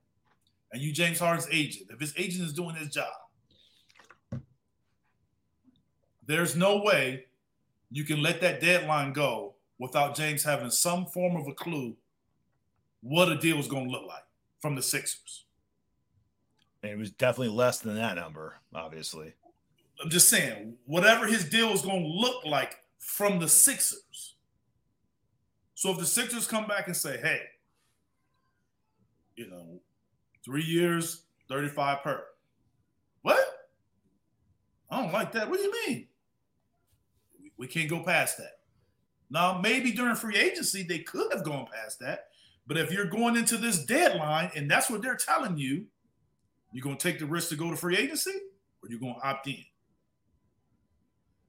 [0.72, 3.06] And you James Harden's agent, if his agent is doing his job,
[6.26, 7.26] there's no way
[7.90, 11.96] you can let that deadline go without James having some form of a clue
[13.00, 14.24] what a deal is going to look like
[14.60, 15.44] from the Sixers.
[16.82, 19.34] It was definitely less than that number, obviously.
[20.02, 24.34] I'm just saying, whatever his deal is going to look like from the Sixers.
[25.74, 27.40] So if the Sixers come back and say, hey,
[29.36, 29.80] you know,
[30.44, 32.24] three years, 35 per.
[33.22, 33.38] What?
[34.90, 35.48] I don't like that.
[35.48, 36.08] What do you mean?
[37.56, 38.60] We can't go past that.
[39.30, 42.28] Now, maybe during free agency, they could have gone past that.
[42.66, 45.86] But if you're going into this deadline and that's what they're telling you,
[46.72, 48.34] you're going to take the risk to go to free agency
[48.82, 49.64] or you're going to opt in.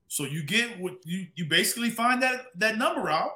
[0.07, 3.31] So you get what you you basically find that that number out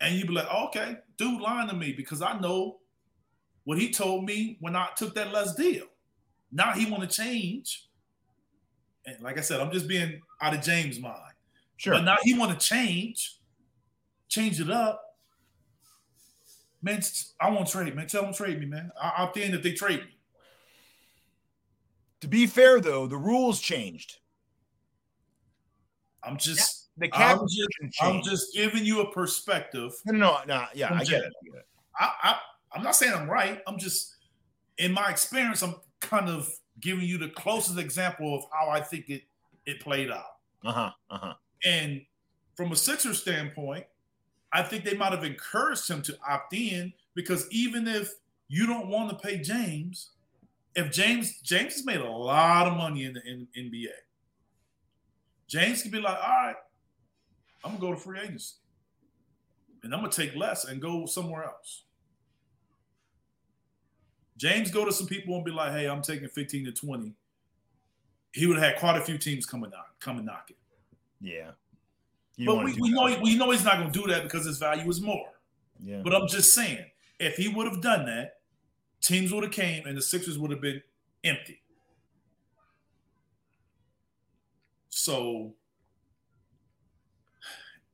[0.00, 2.78] and you be like, oh, okay, dude lying to me because I know
[3.64, 5.84] what he told me when I took that less deal.
[6.50, 7.86] Now he want to change.
[9.06, 11.34] And like I said, I'm just being out of James' mind.
[11.76, 11.94] Sure.
[11.94, 13.38] But now he want to change,
[14.28, 15.02] change it up.
[16.82, 17.02] Man,
[17.40, 18.06] I won't trade, man.
[18.06, 18.90] Tell them trade me, man.
[19.00, 20.16] I, will think that they trade me.
[22.20, 24.18] To be fair, though, the rules changed.
[26.22, 29.92] I'm just the cap I'm just, I'm just giving you a perspective.
[30.06, 30.64] No, no, no.
[30.74, 31.32] Yeah, I get, it.
[31.42, 31.66] I get it.
[31.98, 32.38] I, I,
[32.72, 33.60] I'm not saying I'm right.
[33.66, 34.16] I'm just,
[34.78, 39.08] in my experience, I'm kind of giving you the closest example of how I think
[39.08, 39.22] it
[39.66, 40.36] it played out.
[40.64, 40.90] Uh huh.
[41.10, 41.34] Uh huh.
[41.64, 42.02] And
[42.54, 43.84] from a Sixer standpoint,
[44.52, 48.12] I think they might have encouraged him to opt in because even if
[48.48, 50.10] you don't want to pay James,
[50.74, 53.86] if James James has made a lot of money in the in, NBA,
[55.50, 56.56] James could be like, all right,
[57.64, 58.54] I'm gonna go to free agency,
[59.82, 61.82] and I'm gonna take less and go somewhere else.
[64.36, 67.12] James go to some people and be like, hey, I'm taking 15 to 20.
[68.32, 70.56] He would have had quite a few teams coming out, coming knocking.
[71.20, 71.50] Yeah.
[72.36, 74.56] You but we, we know we know he's not going to do that because his
[74.56, 75.28] value is more.
[75.78, 76.00] Yeah.
[76.02, 76.86] But I'm just saying,
[77.18, 78.36] if he would have done that,
[79.02, 80.80] teams would have came and the Sixers would have been
[81.22, 81.60] empty.
[84.90, 85.54] So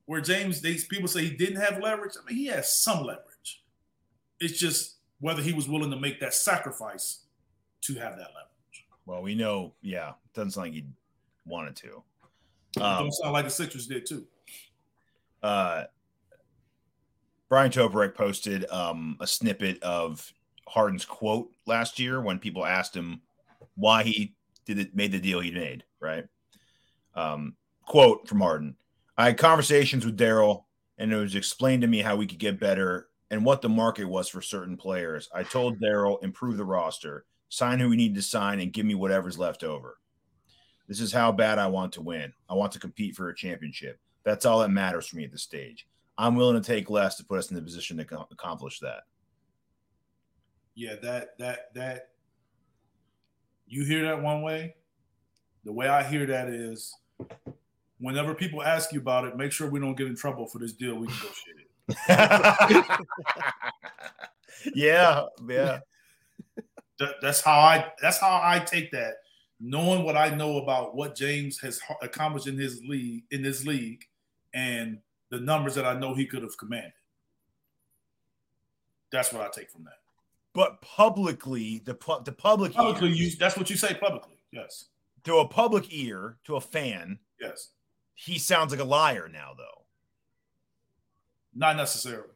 [0.07, 2.15] where James, these people say he didn't have leverage.
[2.21, 3.65] I mean, he has some leverage.
[4.41, 7.25] It's just whether he was willing to make that sacrifice
[7.83, 8.87] to have that leverage.
[9.05, 10.87] Well, we know, yeah, doesn't sound like he
[11.45, 12.03] wanted to.
[12.81, 14.27] Um, don't sound like the Sixers did too.
[15.43, 15.85] Uh,
[17.49, 20.33] Bryan Toporek posted um, a snippet of
[20.69, 23.21] Harden's quote last year when people asked him
[23.77, 25.85] why he did it, made the deal he made.
[26.01, 26.25] Right.
[27.17, 28.77] Um, quote from Harden:
[29.17, 30.65] "I had conversations with Daryl,
[30.99, 34.05] and it was explained to me how we could get better and what the market
[34.05, 35.29] was for certain players.
[35.35, 38.95] I told Daryl improve the roster, sign who we need to sign, and give me
[38.95, 39.99] whatever's left over."
[40.89, 42.33] This is how bad I want to win.
[42.49, 43.99] I want to compete for a championship.
[44.23, 45.89] That's all that matters for me at this stage.
[46.19, 49.03] I'm willing to take less to put us in the position to accomplish that.
[50.75, 52.11] Yeah, that that that
[53.67, 54.77] you hear that one way.
[55.65, 56.95] The way I hear that is
[57.99, 60.73] whenever people ask you about it, make sure we don't get in trouble for this
[60.73, 60.97] deal.
[60.97, 61.67] We negotiate it.
[64.75, 65.81] yeah, yeah.
[66.99, 69.17] That, that's how I that's how I take that
[69.61, 74.05] knowing what I know about what James has accomplished in his league in this league
[74.55, 74.99] and
[75.31, 76.93] the numbers that I know he could have commanded.
[79.11, 79.99] That's what I take from that.
[80.53, 84.39] But publicly, the the public publicly, you, that's what you say publicly.
[84.53, 84.87] Yes.
[85.27, 87.19] To a public ear, to a fan.
[87.41, 87.71] Yes.
[88.15, 89.85] He sounds like a liar now, though.
[91.55, 92.31] Not necessarily.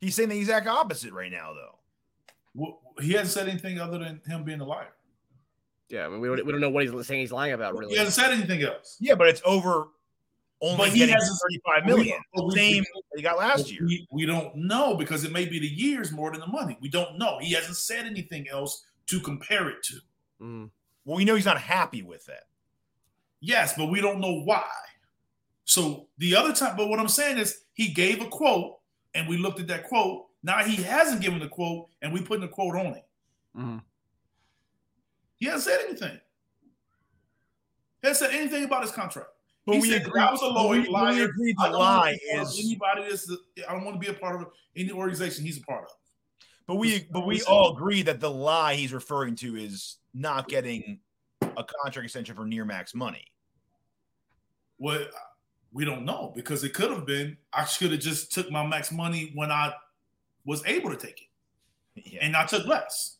[0.00, 1.78] He's saying the exact opposite right now, though.
[2.54, 4.94] Well, he hasn't said anything other than him being a liar.
[5.88, 7.92] Yeah, I mean, we don't, we don't know what he's saying he's lying about, really.
[7.92, 8.96] He hasn't said anything else.
[8.98, 9.88] Yeah, but it's over
[10.62, 12.18] only but he getting has 35 million.
[12.34, 12.84] We, Same
[13.14, 13.86] he got last year.
[13.86, 16.78] We, we, don't know because it may be the years more than the money.
[16.80, 17.38] We don't know.
[17.40, 19.94] He hasn't said anything else to compare it to.
[20.40, 20.70] Mm.
[21.06, 22.42] Well, we know he's not happy with it.
[23.40, 24.66] Yes, but we don't know why.
[25.64, 28.78] So the other time, but what I'm saying is he gave a quote
[29.14, 30.26] and we looked at that quote.
[30.42, 33.06] Now he hasn't given the quote and we put the quote on it.
[33.56, 33.82] Mm.
[35.36, 36.20] He hasn't said anything.
[38.02, 39.28] He hasn't said anything about his contract.
[39.64, 40.80] But he we said, agree, I was a lawyer.
[40.80, 43.30] We, we agreed the lie is anybody that's
[43.68, 45.90] I don't want to be a part of any organization he's a part of.
[46.66, 50.98] But we but we all agree that the lie he's referring to is not getting
[51.42, 53.24] a contract extension for near max money.
[54.78, 55.06] Well,
[55.72, 58.90] we don't know because it could have been I should have just took my max
[58.90, 59.74] money when I
[60.44, 61.20] was able to take
[61.94, 62.20] it, Yeah.
[62.22, 63.18] and I took less.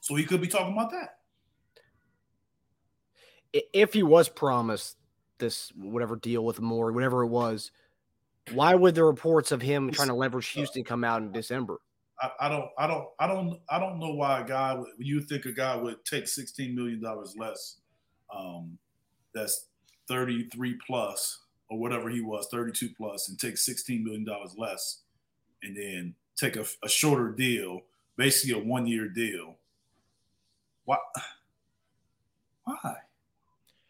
[0.00, 1.18] So he could be talking about that.
[3.72, 4.96] If he was promised
[5.38, 7.70] this whatever deal with Morey, whatever it was,
[8.52, 11.78] why would the reports of him trying to leverage Houston come out in December?
[12.20, 14.88] I, I don't, I don't, I don't, I don't know why a guy would.
[14.98, 17.78] You think a guy would take sixteen million dollars less?
[18.34, 18.78] Um,
[19.34, 19.66] that's
[20.06, 21.40] thirty-three plus
[21.70, 25.00] or whatever he was, thirty-two plus, and take sixteen million dollars less,
[25.62, 27.80] and then take a, a shorter deal,
[28.16, 29.56] basically a one-year deal.
[30.84, 30.98] Why?
[32.64, 32.96] Why?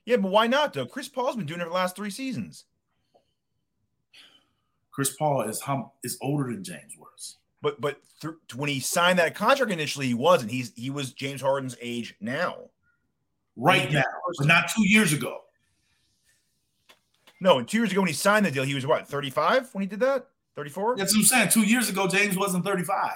[0.07, 0.87] Yeah, but why not though?
[0.87, 2.64] Chris Paul's been doing it for the last three seasons.
[4.91, 7.37] Chris Paul is how is older than James was.
[7.65, 10.51] But but th- when he signed that contract initially, he wasn't.
[10.51, 12.57] He's he was James Harden's age now.
[13.57, 14.03] Right now,
[14.41, 15.39] not two years ago.
[17.41, 19.89] No, two years ago when he signed the deal, he was what, 35 when he
[19.89, 20.27] did that?
[20.57, 20.97] 34?
[20.97, 21.49] That's what I'm saying.
[21.49, 23.11] Two years ago, James wasn't 35.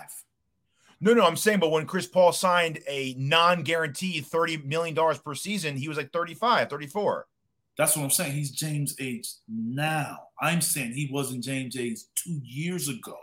[1.00, 5.76] No, no, I'm saying, but when Chris Paul signed a non-guaranteed $30 million per season,
[5.76, 7.26] he was like 35, 34.
[7.76, 8.32] That's what I'm saying.
[8.32, 10.18] He's James' age now.
[10.40, 13.16] I'm saying he wasn't James' age two years ago.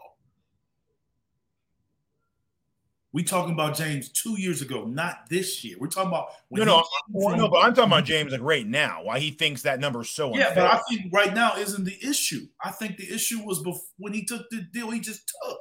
[3.15, 5.77] We talking about James two years ago, not this year.
[5.79, 6.83] We're talking about No, when no,
[7.29, 7.47] from- no.
[7.47, 9.05] But I'm talking about James like right now.
[9.05, 10.63] Why he thinks that number is so Yeah, unfair.
[10.65, 12.45] but I think right now isn't the issue.
[12.61, 15.59] I think the issue was before when he took the deal he just took.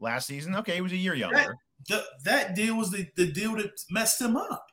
[0.00, 1.56] Last season, okay, he was a year younger.
[1.88, 4.66] The, that deal was the, the deal that messed him up.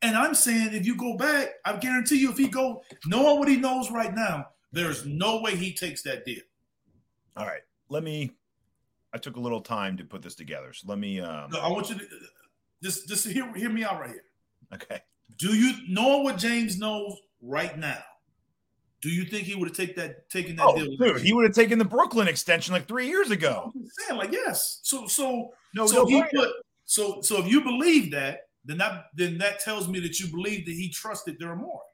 [0.00, 3.48] And I'm saying if you go back, I guarantee you, if he go knowing what
[3.48, 6.42] he knows right now, there's no way he takes that deal.
[7.36, 8.30] All right, let me.
[9.12, 11.20] I took a little time to put this together, so let me.
[11.20, 12.04] Um, No, I want you to
[12.82, 14.24] just just hear hear me out right here.
[14.74, 15.00] okay,
[15.38, 18.02] Do you know what James knows right now?
[19.00, 20.96] Do you think he would have take that taken that oh, deal?
[20.96, 23.70] dude, he would have taken the Brooklyn extension like three years ago.
[23.74, 24.80] I'm just saying, like, yes.
[24.82, 26.50] So so No, so no, he put
[26.84, 30.66] so so if you believe that, then that then that tells me that you believe
[30.66, 31.84] that he trusted Daryl Morey.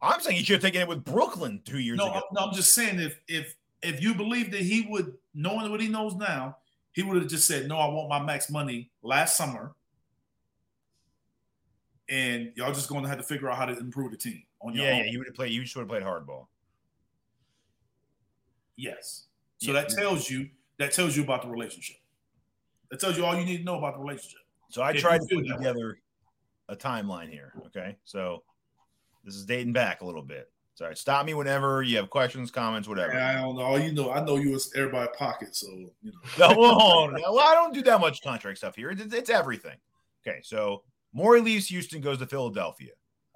[0.00, 2.22] I'm saying he should have taken it with Brooklyn two years No, ago.
[2.32, 3.54] No, I'm just saying if if
[3.84, 6.58] if you believe that he would, knowing what he knows now,
[6.92, 9.74] he would have just said, "No, I want my max money last summer,"
[12.08, 14.74] and y'all just going to have to figure out how to improve the team on
[14.74, 14.98] your Yeah, own.
[14.98, 15.52] yeah, he would have played.
[15.52, 16.46] You should have played hardball.
[18.76, 19.26] Yes.
[19.58, 19.80] So Yeah.
[19.82, 21.96] that tells you that tells you about the relationship.
[22.90, 24.40] That tells you all you need to know about the relationship.
[24.70, 25.56] So I If tried to put way.
[25.56, 26.00] together
[26.68, 27.52] a timeline here.
[27.66, 28.42] Okay, so
[29.22, 30.50] this is dating back a little bit.
[30.76, 33.14] Sorry, stop me whenever you have questions, comments, whatever.
[33.14, 33.62] I don't know.
[33.62, 35.90] All you know, I know you was everybody pocket, so you
[36.38, 36.48] know.
[36.52, 38.90] No, well, I don't do that much contract stuff here.
[38.90, 39.76] It's, it's everything.
[40.26, 42.90] Okay, so Morey leaves Houston, goes to Philadelphia.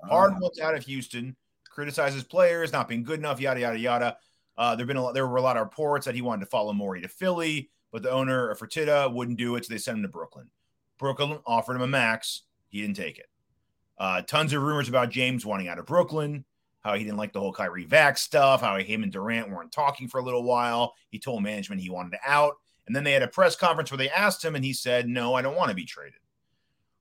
[0.09, 1.37] Harden wants out of Houston,
[1.69, 4.17] criticizes players not being good enough, yada yada yada.
[4.57, 6.51] Uh, there've been a lot, there were a lot of reports that he wanted to
[6.51, 9.99] follow Morey to Philly, but the owner of Fertitta wouldn't do it, so they sent
[9.99, 10.51] him to Brooklyn.
[10.99, 13.27] Brooklyn offered him a max, he didn't take it.
[13.97, 16.45] Uh, tons of rumors about James wanting out of Brooklyn,
[16.89, 20.09] how he didn't like the whole Kyrie Vax stuff, how him and Durant weren't talking
[20.09, 20.95] for a little while.
[21.11, 22.55] He told management he wanted out,
[22.87, 25.35] and then they had a press conference where they asked him, and he said, "No,
[25.35, 26.21] I don't want to be traded."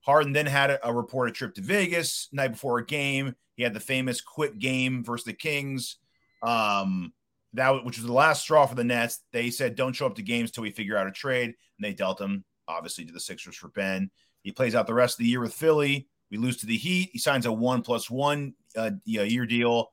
[0.02, 3.36] Harden then had a, reported trip to Vegas night before a game.
[3.56, 5.98] He had the famous quit game versus the Kings,
[6.44, 7.14] um,
[7.54, 9.20] that which was the last straw for the Nets.
[9.32, 11.94] They said, "Don't show up to games till we figure out a trade," and they
[11.94, 14.12] dealt him obviously to the Sixers for Ben.
[14.44, 16.08] He plays out the rest of the year with Philly.
[16.30, 17.10] We lose to the Heat.
[17.14, 19.92] He signs a one plus one uh, year deal,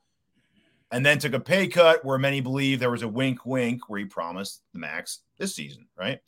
[0.91, 3.99] and then took a pay cut where many believe there was a wink, wink, where
[3.99, 5.87] he promised the max this season.
[5.99, 6.21] Right?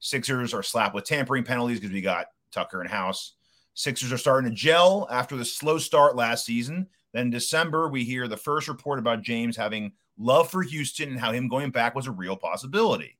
[0.00, 3.34] Sixers are slapped with tampering penalties because we got Tucker and House.
[3.74, 6.86] Sixers are starting to gel after the slow start last season.
[7.12, 11.18] Then in December, we hear the first report about James having love for Houston and
[11.18, 13.16] how him going back was a real possibility.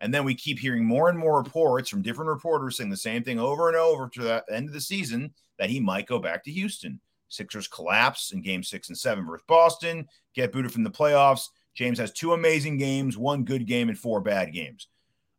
[0.00, 3.24] And then we keep hearing more and more reports from different reporters saying the same
[3.24, 6.44] thing over and over to the end of the season that he might go back
[6.44, 7.00] to Houston.
[7.28, 11.48] Sixers collapse in game six and seven versus Boston, get booted from the playoffs.
[11.74, 14.88] James has two amazing games, one good game, and four bad games.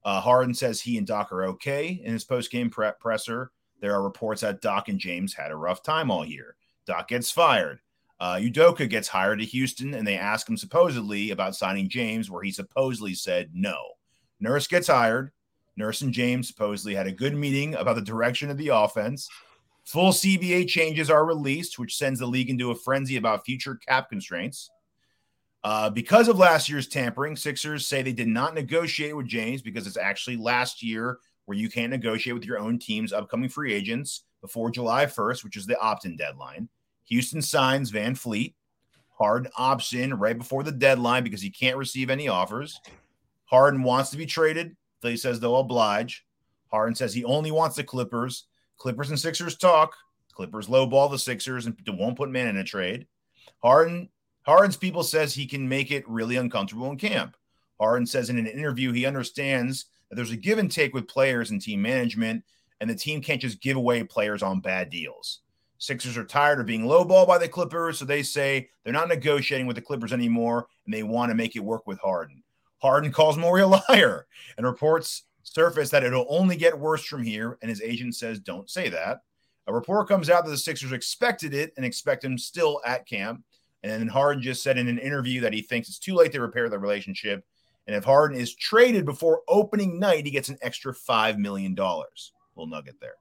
[0.03, 3.51] Uh, Harden says he and Doc are okay in his post game pre- presser.
[3.81, 6.55] There are reports that Doc and James had a rough time all year.
[6.85, 7.79] Doc gets fired.
[8.19, 12.43] Uh, Udoka gets hired to Houston, and they ask him supposedly about signing James, where
[12.43, 13.77] he supposedly said no.
[14.39, 15.31] Nurse gets hired.
[15.77, 19.29] Nurse and James supposedly had a good meeting about the direction of the offense.
[19.89, 24.07] Full CBA changes are released, which sends the league into a frenzy about future cap
[24.07, 24.69] constraints.
[25.63, 29.87] Uh, because of last year's tampering, Sixers say they did not negotiate with James because
[29.87, 34.25] it's actually last year where you can't negotiate with your own team's upcoming free agents
[34.41, 36.69] before July 1st, which is the opt in deadline.
[37.05, 38.53] Houston signs VanVleet.
[39.17, 42.79] Harden opts in right before the deadline because he can't receive any offers.
[43.45, 44.75] Harden wants to be traded.
[45.01, 46.27] Philly says they'll oblige.
[46.67, 48.45] Harden says he only wants the Clippers.
[48.79, 49.95] Clippers and Sixers talk.
[50.33, 53.05] Clippers lowball the Sixers and won't put Mann in a trade.
[53.61, 54.09] Harden
[54.43, 57.35] Harden's people says he can make it really uncomfortable in camp.
[57.79, 61.51] Harden says in an interview he understands that there's a give and take with players
[61.51, 62.43] and team management,
[62.79, 65.41] and the team can't just give away players on bad deals.
[65.77, 69.67] Sixers are tired of being lowballed by the Clippers, so they say they're not negotiating
[69.67, 72.43] with the Clippers anymore, and they want to make it work with Harden.
[72.81, 74.25] Harden calls Morey a liar
[74.57, 75.23] and reports
[75.53, 79.21] surface that it'll only get worse from here, and his agent says don't say that.
[79.67, 83.43] A report comes out that the Sixers expected it and expect him still at camp.
[83.83, 86.41] And then Harden just said in an interview that he thinks it's too late to
[86.41, 87.45] repair the relationship.
[87.87, 91.75] And if Harden is traded before opening night, he gets an extra $5 million.
[91.75, 93.15] Little nugget there.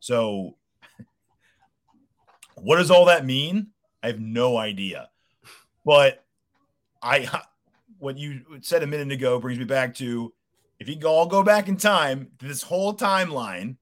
[0.00, 0.56] So,
[2.56, 3.68] what does all that mean?
[4.02, 5.10] I have no idea.
[5.84, 6.24] But
[7.02, 7.42] I,
[7.98, 10.32] what you said a minute ago brings me back to
[10.82, 13.76] if you all go back in time, this whole timeline,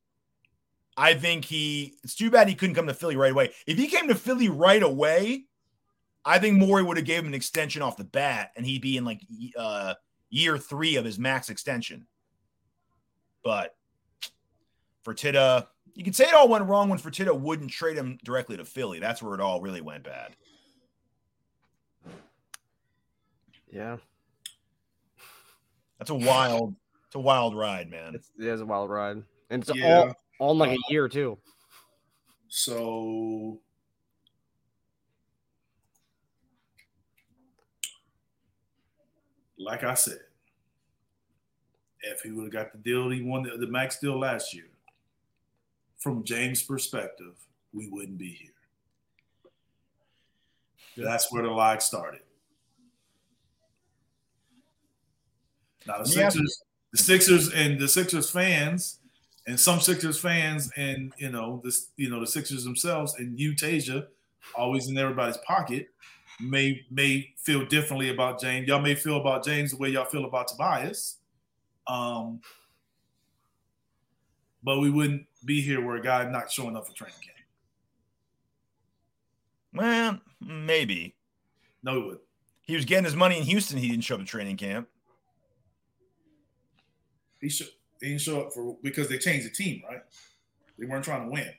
[0.98, 3.52] I think he, it's too bad he couldn't come to Philly right away.
[3.66, 5.44] If he came to Philly right away,
[6.26, 8.98] I think Morey would have gave him an extension off the bat, and he'd be
[8.98, 9.22] in like
[9.56, 9.94] uh,
[10.28, 12.06] year three of his max extension.
[13.42, 13.74] But
[15.02, 18.66] Fertitta, you can say it all went wrong when Fertitta wouldn't trade him directly to
[18.66, 18.98] Philly.
[18.98, 20.36] That's where it all really went bad.
[23.72, 23.96] Yeah,
[25.98, 26.74] that's a wild,
[27.10, 28.14] it's a wild ride, man.
[28.14, 29.16] It's, it is a wild ride,
[29.50, 29.84] and it's Yeah.
[29.84, 31.36] all all in like a year too.
[32.46, 33.60] So
[39.58, 40.20] like I said,
[42.02, 44.70] if he would have got the deal he won the, the max deal last year,
[45.98, 47.34] from James' perspective,
[47.72, 48.52] we wouldn't be here.
[51.04, 52.22] That's where the lie started.
[55.88, 56.28] Now the Yeah.
[56.28, 56.62] Sixers,
[56.92, 58.98] the Sixers and the Sixers fans,
[59.46, 63.54] and some Sixers fans, and you know this, you know the Sixers themselves, and you,
[63.54, 64.06] Tasia,
[64.54, 65.88] always in everybody's pocket,
[66.40, 68.66] may may feel differently about James.
[68.66, 71.16] Y'all may feel about James the way y'all feel about Tobias,
[71.86, 72.40] um,
[74.62, 77.36] but we wouldn't be here where a guy not showing up for training camp.
[79.72, 81.14] Well, maybe.
[81.82, 82.20] No, we wouldn't.
[82.62, 83.78] He was getting his money in Houston.
[83.78, 84.88] He didn't show up to training camp.
[87.40, 87.68] He should.
[88.00, 90.00] Didn't show up for because they changed the team, right?
[90.78, 91.52] They weren't trying to win.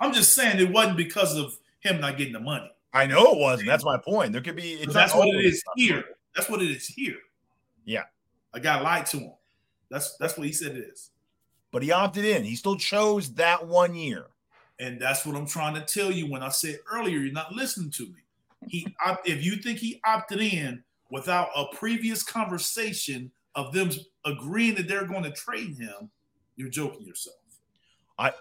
[0.00, 2.70] I'm just saying it wasn't because of him not getting the money.
[2.92, 3.68] I know it wasn't.
[3.68, 4.32] That's my point.
[4.32, 4.72] There could be.
[4.72, 6.04] It's that's what it is here.
[6.34, 7.18] That's what it is here.
[7.84, 8.04] Yeah.
[8.54, 9.32] A guy lied to him.
[9.90, 11.10] That's that's what he said it is.
[11.70, 12.44] But he opted in.
[12.44, 14.28] He still chose that one year.
[14.78, 17.90] And that's what I'm trying to tell you when I said earlier, you're not listening
[17.92, 18.20] to me.
[18.68, 18.86] He
[19.24, 23.90] if you think he opted in without a previous conversation of them
[24.26, 26.10] agreeing that they're going to trade him,
[26.56, 27.36] you're joking yourself.
[28.18, 28.32] I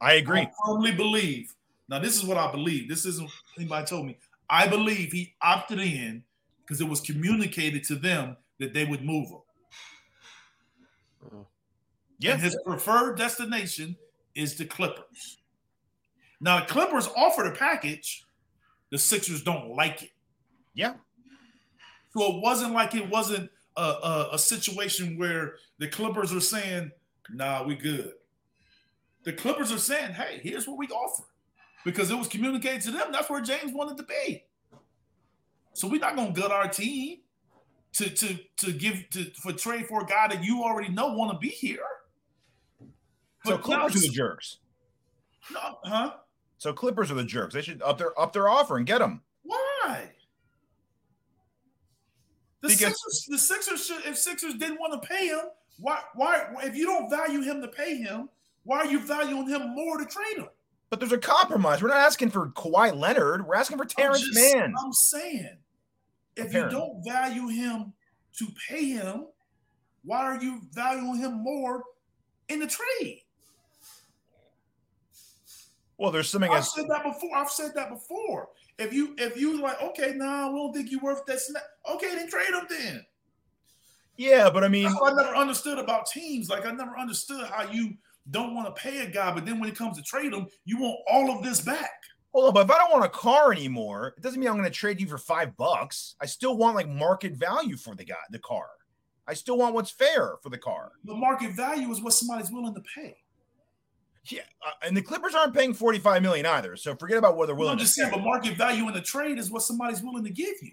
[0.00, 0.40] I agree.
[0.40, 1.54] I firmly believe.
[1.88, 2.88] Now, this is what I believe.
[2.88, 3.28] This isn't
[3.58, 4.16] anybody told me.
[4.48, 6.22] I believe he opted in
[6.62, 9.38] because it was communicated to them that they would move him.
[11.26, 11.44] Uh-huh.
[12.18, 12.32] Yeah.
[12.32, 13.96] And his preferred destination
[14.34, 15.38] is the Clippers.
[16.40, 18.24] Now, the Clippers offered a package.
[18.90, 20.10] The Sixers don't like it.
[20.74, 20.94] Yeah.
[22.12, 26.90] So it wasn't like it wasn't a, a, a situation where the Clippers are saying,
[27.32, 28.12] nah, we good.
[29.24, 31.24] The Clippers are saying, hey, here's what we offer.
[31.84, 33.12] Because it was communicated to them.
[33.12, 34.44] That's where James wanted to be.
[35.72, 37.18] So we're not gonna gut our team
[37.94, 41.32] to to to give to for trade for a guy that you already know want
[41.32, 41.78] to be here.
[43.46, 44.58] So But now Clippers are the jerks.
[45.52, 46.12] no, huh?
[46.58, 47.54] So Clippers are the jerks.
[47.54, 49.22] They should up their up their offer and get them.
[49.42, 50.10] Why?
[52.62, 55.40] The Because- Sixers, the Sixers should, if Sixers didn't want to pay him,
[55.78, 58.28] why, why, if you don't value him to pay him,
[58.64, 60.48] why are you valuing him more to trade him?
[60.90, 61.82] But there's a compromise.
[61.82, 63.46] We're not asking for Kawhi Leonard.
[63.46, 64.74] We're asking for I'm Terance just- Mann.
[64.78, 65.56] I'm saying,
[66.36, 66.76] if Apparently.
[66.78, 67.92] you don't value him
[68.38, 69.26] to pay him,
[70.04, 71.84] why are you valuing him more
[72.48, 73.22] in the trade?
[75.96, 77.36] Well, there's something I've as said that before.
[77.36, 78.48] I've said that before.
[78.80, 81.38] If you if you like, okay, nah, we don't think you're worth that.
[81.40, 81.62] Snap.
[81.94, 83.04] Okay, then trade him then.
[84.16, 86.48] yeah, but I mean, I never understood about teams.
[86.48, 87.94] Like I never understood how you
[88.30, 90.78] don't want to pay a guy, but then when it comes to trade him, you
[90.78, 91.90] want all of this back.
[92.32, 94.64] Hold on, but if I don't want a car anymore, it doesn't mean I'm going
[94.64, 96.14] to trade you for five bucks.
[96.20, 98.68] I still want like market value for the guy, the car.
[99.26, 100.92] I still want what's fair for the car.
[101.04, 103.16] The market value is what somebody's willing to pay.
[104.28, 106.76] Yeah, uh, and the Clippers aren't paying 45 million either.
[106.76, 107.72] So forget about what they're willing.
[107.72, 110.54] I'm just saying, but market value in the trade is what somebody's willing to give
[110.62, 110.72] you.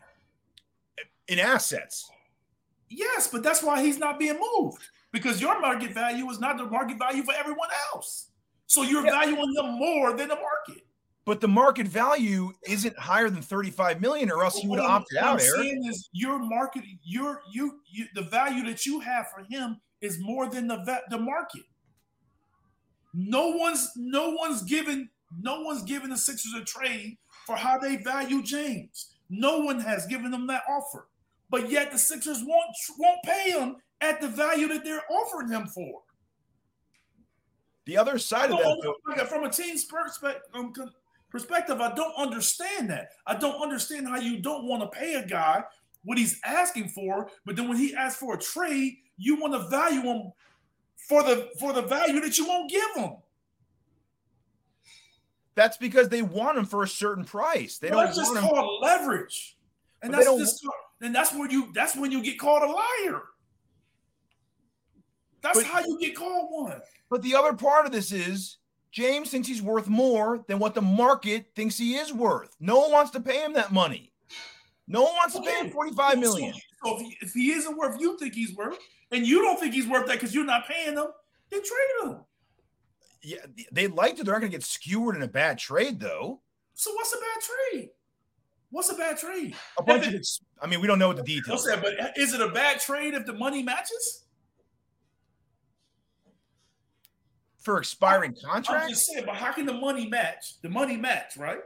[1.29, 2.09] in assets.
[2.89, 4.81] Yes, but that's why he's not being moved
[5.11, 8.29] because your market value is not the market value for everyone else.
[8.65, 9.11] So you're Yeah.
[9.11, 10.85] valuing them more than the market.
[11.25, 14.91] But the market value isn't higher than 35 million, or else you would What have
[14.91, 15.55] I'm- opted what I'm out, Eric.
[15.61, 20.19] saying is your market, your you, you the value that you have for him is
[20.19, 21.63] more than the the market.
[23.13, 25.09] No one's no one's given
[25.41, 29.13] no one's given the Sixers a trade for how they value James.
[29.29, 31.07] No one has given them that offer,
[31.49, 35.67] but yet the Sixers won't won't pay him at the value that they're offering him
[35.67, 36.01] for.
[37.85, 40.73] The other side of that, No, though, like, from a team's perspective, um,
[41.29, 43.09] perspective, I don't understand that.
[43.25, 45.63] I don't understand how you don't want to pay a guy
[46.03, 49.67] what he's asking for, but then when he asks for a trade, you want to
[49.67, 50.31] value him
[50.97, 53.17] for the for the value that you won't give them.
[55.55, 57.77] that's because they want them for a certain price.
[57.79, 59.57] They Well, don't that's just want called leverage,
[60.01, 60.67] and But that's just
[61.01, 63.21] and that's where you that's when you get called a liar.
[65.41, 66.81] That's But- how you get called one.
[67.09, 68.57] But the other part of this is
[68.91, 72.55] James thinks he's worth more than what the market thinks he is worth.
[72.59, 74.11] No one wants to pay him that money.
[74.87, 75.73] No one wants to pay him Okay.
[75.73, 76.53] 45 million.
[76.83, 78.77] So, if, he, if he isn't worth you think he's worth,
[79.11, 81.07] and you don't think he's worth that because you're not paying him,
[81.49, 82.17] then trade him.
[83.23, 83.37] Yeah,
[83.71, 84.23] they like to.
[84.23, 86.41] They're not going to get skewered in a bad trade, though.
[86.75, 87.89] So what's a bad trade?
[88.69, 89.55] What's a bad trade?
[89.79, 91.65] A bunch of it- ex- I mean, we don't know what the details.
[91.65, 94.25] saying, but is it a bad trade if the money matches?
[97.67, 98.85] for expiring contracts?
[98.85, 100.61] I'm just saying, but how can the money match?
[100.61, 101.59] The money match, right?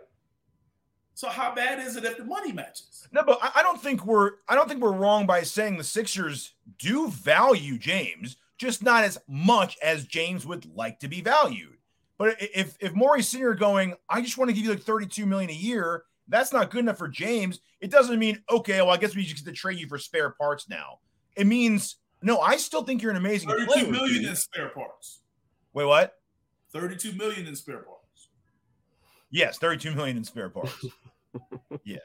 [1.22, 3.08] So how bad is it if the money matches?
[3.12, 5.84] No, but I, I don't think we're I don't think we're wrong by saying the
[5.84, 11.78] Sixers do value James, just not as much as James would like to be valued.
[12.18, 15.52] But if if Morey's Senior going, I just want to give you like 32 million
[15.52, 17.60] a year, that's not good enough for James.
[17.82, 20.32] It doesn't mean okay, well, I guess we just get to trade you for spare
[20.32, 21.02] parts now.
[21.38, 23.68] It means no, I still think you're an amazing player.
[23.68, 24.30] 32 million dude.
[24.32, 25.20] in spare parts.
[25.72, 26.16] Wait, what?
[26.72, 28.30] 32 million in spare parts.
[29.30, 30.84] Yes, 32 million in spare parts.
[31.84, 31.98] yeah.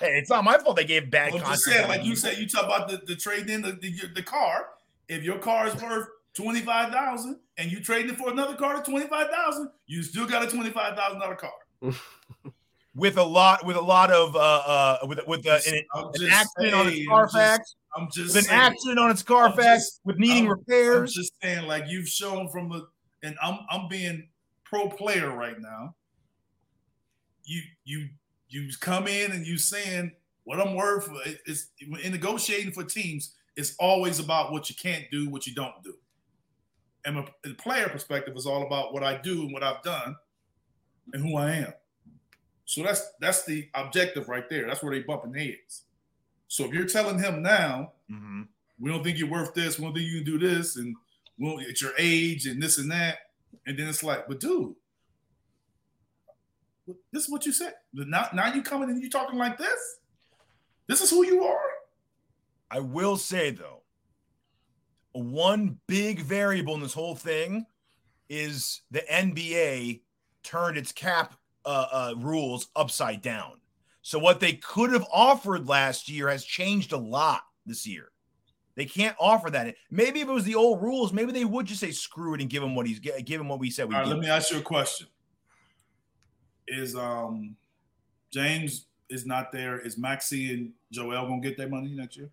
[0.00, 1.64] Hey, it's not my fault they gave bad I'm contracts.
[1.64, 4.22] just saying, like you said, you talk about the, the trade in the, the, the
[4.22, 4.66] car.
[5.08, 9.68] If your car is worth 25,000 and you trade it for another car to 25,000,
[9.86, 11.50] you still got a $25,000 car.
[12.94, 16.28] with a lot with a lot of uh uh with with uh, an, I'm an
[16.30, 18.60] accident on its saying, I'm Carfax, just- I'm just with an saying.
[18.60, 21.10] accident on its Carfax, just- with needing I'm- repairs.
[21.16, 22.86] I'm just saying, like you've shown from the,
[23.24, 24.28] and I'm I'm being
[24.64, 25.94] pro player right now.
[27.44, 28.08] You you
[28.52, 30.12] you come in and you saying
[30.44, 31.08] what I'm worth.
[31.26, 33.34] it- It's in negotiating for teams.
[33.56, 35.96] It's always about what you can't do, what you don't do.
[37.04, 40.16] And a, the player perspective is all about what I do and what I've done,
[41.12, 41.72] and who I am.
[42.64, 44.66] So that's that's the objective right there.
[44.66, 45.82] That's where they bumping heads.
[46.48, 48.48] So if you're telling him now, Mhm.
[48.78, 49.78] we don't think you're worth this.
[49.78, 50.96] We don't think you can do this, and
[51.38, 53.18] well, it's your age and this and that.
[53.66, 54.74] And then it's like, but dude,
[56.86, 57.74] this is what you said.
[57.92, 59.98] Now, now you coming and you talking like this.
[60.88, 61.60] This is who you are.
[62.70, 63.82] I will say though,
[65.12, 67.66] one big variable in this whole thing
[68.28, 70.00] is the NBA
[70.42, 73.60] turned its cap uh, uh, rules upside down.
[74.00, 78.08] So what they could have offered last year has changed a lot this year.
[78.74, 79.74] They can't offer that.
[79.90, 82.48] Maybe if it was the old rules, maybe they would just say screw it and
[82.48, 84.16] give him what he's give him what we said we All right, give.
[84.16, 85.06] let me ask you a question.
[86.68, 87.56] Is um
[88.30, 89.78] James is not there?
[89.78, 92.30] Is Maxey and Joel gonna get their money next year?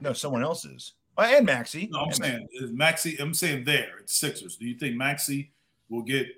[0.00, 0.92] No, someone else's.
[1.18, 1.88] Oh, and Maxey.
[1.92, 3.16] No, I'm And saying is Maxey.
[3.18, 3.98] I'm saying there.
[4.00, 4.56] It's Sixers.
[4.56, 5.50] Do you think Maxey
[5.88, 6.28] will get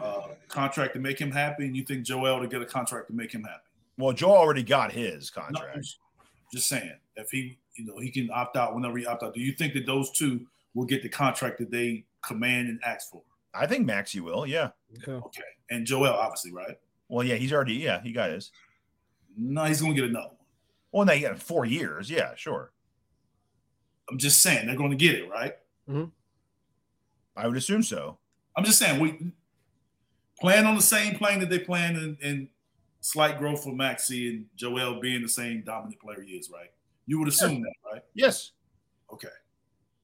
[0.00, 3.08] uh, a contract to make him happy, and you think Joel to get a contract
[3.08, 3.64] to make him happy?
[3.96, 5.76] Well, Joe already got his contract.
[5.76, 5.82] I'm
[6.52, 9.34] just saying, if he, you know, he can opt out whenever he opt out.
[9.34, 13.10] Do you think that those two will get the contract that they command and ask
[13.10, 13.22] for?
[13.54, 14.46] I think Maxey will.
[14.46, 14.70] Yeah.
[15.08, 16.76] Okay, and Joel, obviously, right?
[17.08, 17.74] Well, yeah, he's already.
[17.74, 18.50] Yeah, he got his.
[19.36, 20.36] No, he's gonna get another one.
[20.92, 22.10] Well, now he got four years.
[22.10, 22.72] Yeah, sure.
[24.10, 25.54] I'm just saying they're going to get it, right?
[25.88, 26.06] Mm-hmm.
[27.36, 28.18] I would assume so.
[28.56, 29.32] I'm just saying we
[30.40, 32.48] plan on the same plane that they plan, and, in
[33.00, 36.70] slight growth for Maxey and Joel being the same dominant player he is, right?
[37.06, 38.02] You would assume that, right?
[38.14, 38.50] Yes.
[39.12, 39.28] Okay.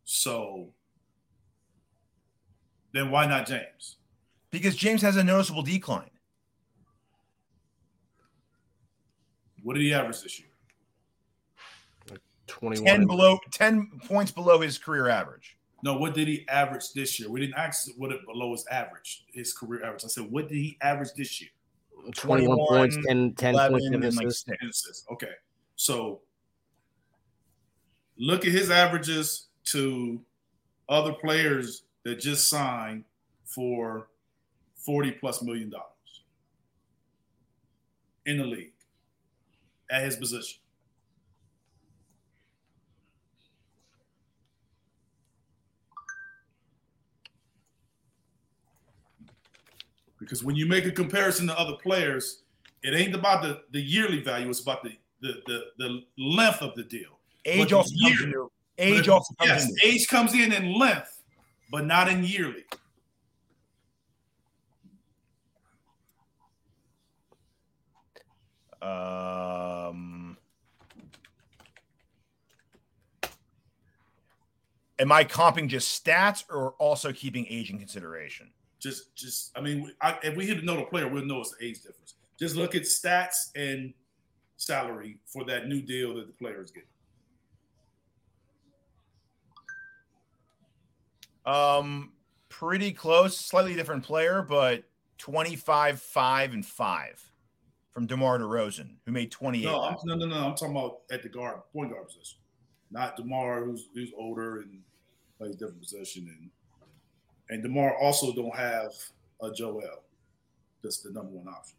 [0.05, 0.69] So
[2.97, 3.97] then why not James?
[4.51, 6.11] Because James has a noticeable decline.
[9.63, 10.49] What did he average this year?
[12.47, 12.87] 21.
[12.87, 15.59] 10 below 10 points below his career average.
[15.83, 17.31] No, what did he average this year?
[17.31, 20.05] We didn't ask what it below his average, his career average.
[20.05, 21.51] I said, what did he average this year?
[22.15, 24.45] 21 points, 10, 10 points and assists.
[24.47, 24.59] six.
[24.61, 25.05] And assists.
[25.13, 25.33] Okay.
[25.75, 26.21] So
[28.17, 30.21] look at his averages to
[30.89, 33.03] other players that just signed
[33.45, 34.07] for
[34.77, 36.23] 40 plus million dollars
[38.27, 38.71] in the league
[39.91, 40.61] at his position.
[50.21, 52.43] Because when you make a comparison to other players,
[52.85, 54.93] it ain't about the, the yearly value, it's about the,
[55.23, 57.19] the, the, the length of the deal.
[57.45, 58.35] Age But also year- comes
[58.77, 61.16] But age also comes yes, into age comes in in length,
[61.71, 62.64] but not in yearly.
[68.83, 70.37] Um,
[74.99, 78.51] am I comping just stats or also keeping age in consideration?
[78.79, 81.79] Just, just I mean, I, if we hit the player, we'll know it's the age
[81.83, 82.14] difference.
[82.39, 83.93] Just look at stats and
[84.57, 86.71] salary for that new deal that the player is
[91.47, 92.13] Um,
[92.49, 94.85] pretty close, slightly different player, but
[95.19, 97.33] 25, 5, and 5
[97.93, 99.65] from DeMar DeRozan, who made 28.
[99.65, 100.37] No, I'm, no, no, no.
[100.37, 102.39] I'm talking about at the guard, point guard position,
[102.91, 104.81] not Demar, who's who's older and
[105.39, 106.51] plays different position, and
[107.49, 108.93] and Demar also don't have
[109.41, 110.03] a Joel.
[110.83, 111.79] That's the number one option.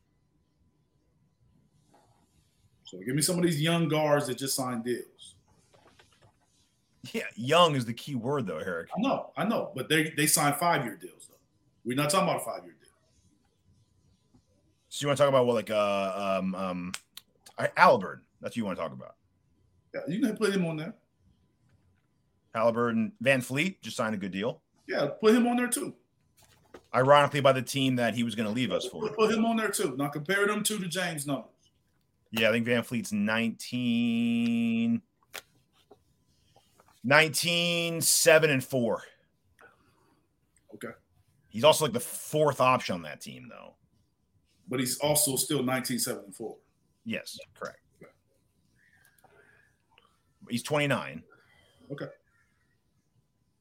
[2.83, 5.35] So give me some of these young guards that just signed deals.
[7.13, 8.89] Yeah, young is the key word, though, Eric.
[8.97, 11.37] I know, I know, but they they signed five year deals though.
[11.85, 12.89] We're not talking about a five year deal.
[14.89, 16.91] So you want to talk about what, like, uh, um, um,
[17.75, 18.23] Halliburton?
[18.41, 19.15] That's what you want to talk about.
[19.93, 20.95] Yeah, you can put him on there.
[22.53, 24.61] Halliburton, VanVleet just signed a good deal.
[24.87, 25.93] Yeah, put him on there too.
[26.95, 29.09] Ironically, by the team that he was going to leave us for.
[29.09, 29.95] Put him on there too.
[29.97, 31.51] Now compare them to the James numbers.
[32.31, 35.01] Yeah, I think VanVleet's 19,
[37.07, 39.01] 19, 7, and 4.
[40.73, 40.89] Okay.
[41.47, 43.75] He's also like the fourth option on that team, though.
[44.67, 46.55] But he's also still 19, 7, and 4.
[47.05, 47.79] Yes, correct.
[50.49, 51.23] He's 29.
[51.93, 52.07] Okay.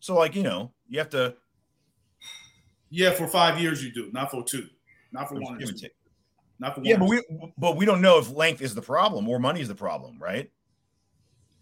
[0.01, 1.37] So, like, you know, you have to
[2.91, 4.67] Yeah, for five years you do, not for two,
[5.13, 5.55] not for one.
[5.55, 5.87] or give and two.
[5.87, 5.97] take.
[6.59, 6.87] Not for one.
[6.87, 7.23] Yeah, but we
[7.59, 10.51] but we don't know if length is the problem or money is the problem, right?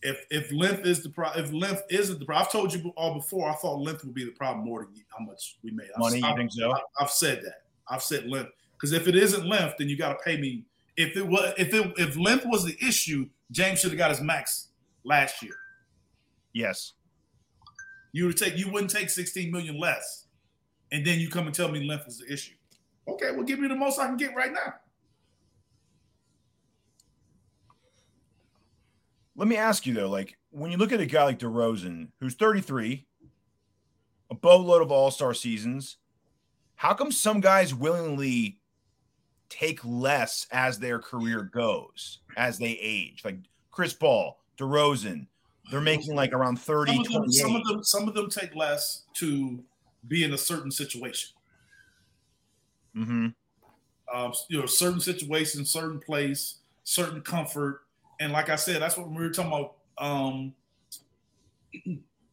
[0.04, 3.14] If if length is the problem, if length isn't the problem, I've told you all
[3.14, 3.50] before.
[3.50, 5.88] I thought length would be the problem more than how much we made.
[5.96, 6.70] I've- Money, you think so?
[6.72, 7.62] I've, I've said that.
[7.88, 10.64] I've said length because if it isn't length, then you got to pay me.
[10.96, 14.20] If it was, if it if length was the issue, James should have got his
[14.20, 14.68] max
[15.04, 15.54] last year.
[16.52, 16.92] Yes.
[18.12, 20.26] You would take you wouldn't take 16 million less,
[20.92, 22.54] and then you come and tell me length is the issue.
[23.08, 24.74] Okay, well, give me the most I can get right now.
[29.36, 32.34] Let me ask you though, like when you look at a guy like DeRozan, who's
[32.34, 33.06] 33,
[34.30, 35.96] a boatload of all-star seasons,
[36.76, 38.58] how come some guys willingly
[39.48, 43.22] take less as their career goes, as they age?
[43.24, 43.38] Like
[43.70, 45.26] Chris Paul, DeRozan,
[45.70, 47.32] they're making like around 30, Some of, them, 28.
[47.32, 49.62] some of them, some of them take less to
[50.08, 51.30] be in a certain situation.
[52.96, 53.28] Mm-hmm.
[54.14, 57.83] um, you know, certain situation, certain place, certain comfort.
[58.20, 59.74] And like I said, that's what we were talking about.
[59.98, 60.54] Um,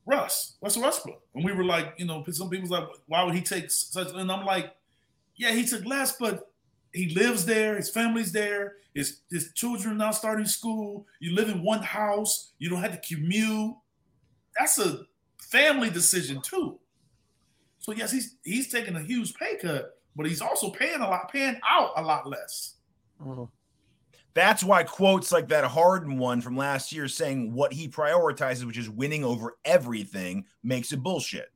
[0.05, 1.21] Russ, Russell Westbrook.
[1.35, 4.11] And we were like, you know, some people's like, why would he take such?
[4.13, 4.75] And I'm like,
[5.35, 6.51] yeah, he took less, but
[6.93, 7.75] he lives there.
[7.77, 8.75] His family's there.
[8.93, 11.05] His his children are now starting school.
[11.19, 12.51] You live in one house.
[12.59, 13.75] You don't have to commute.
[14.57, 15.05] That's a
[15.39, 16.77] family decision too.
[17.79, 21.31] So yes, he's he's taking a huge pay cut, but he's also paying a lot,
[21.31, 22.75] paying out a lot less.
[23.21, 23.49] Mhm.
[24.33, 28.77] That's why quotes like that Harden one from last year saying what he prioritizes, which
[28.77, 31.51] is winning over everything, makes it bullshit.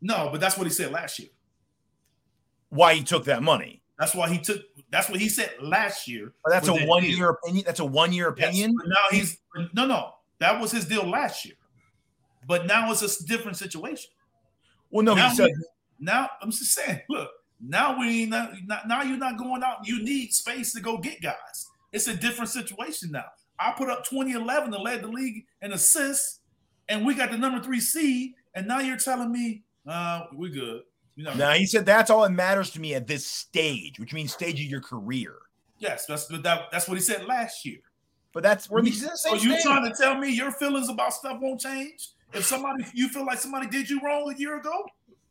[0.00, 1.28] No, but that's what he said last year.
[2.70, 3.82] Why he took that money.
[3.98, 4.62] That's why he took.
[4.90, 6.32] That's what he said last year.
[6.44, 7.16] But that's a that one deal.
[7.18, 7.64] year opinion.
[7.66, 8.74] That's a one year Yes, opinion.
[8.76, 9.38] but now he's
[9.74, 10.12] no, no.
[10.38, 11.56] That was his deal last year,
[12.46, 14.10] but now it's a different situation.
[14.90, 15.64] Well, no, now, he said we-
[15.98, 17.00] now I'm just saying.
[17.08, 17.28] Look,
[17.60, 18.52] now we not-
[18.86, 19.78] now you're not going out.
[19.86, 21.67] You need space to go get guys.
[21.92, 23.24] It's a different situation now.
[23.58, 26.40] I put up 2011 and led the league in assists,
[26.88, 28.34] and we got the number three seed.
[28.54, 30.82] And now you're telling me uh, we good.
[31.16, 34.32] You Now he said that's all that matters to me at this stage, which means
[34.32, 35.34] stage of your career.
[35.78, 37.78] yes, that's but that, that's what he said last year.
[38.32, 39.62] But that's we're the So same you stage.
[39.62, 42.10] trying to tell me your feelings about stuff won't change?
[42.32, 44.84] If somebody you feel like somebody did you wrong a year ago,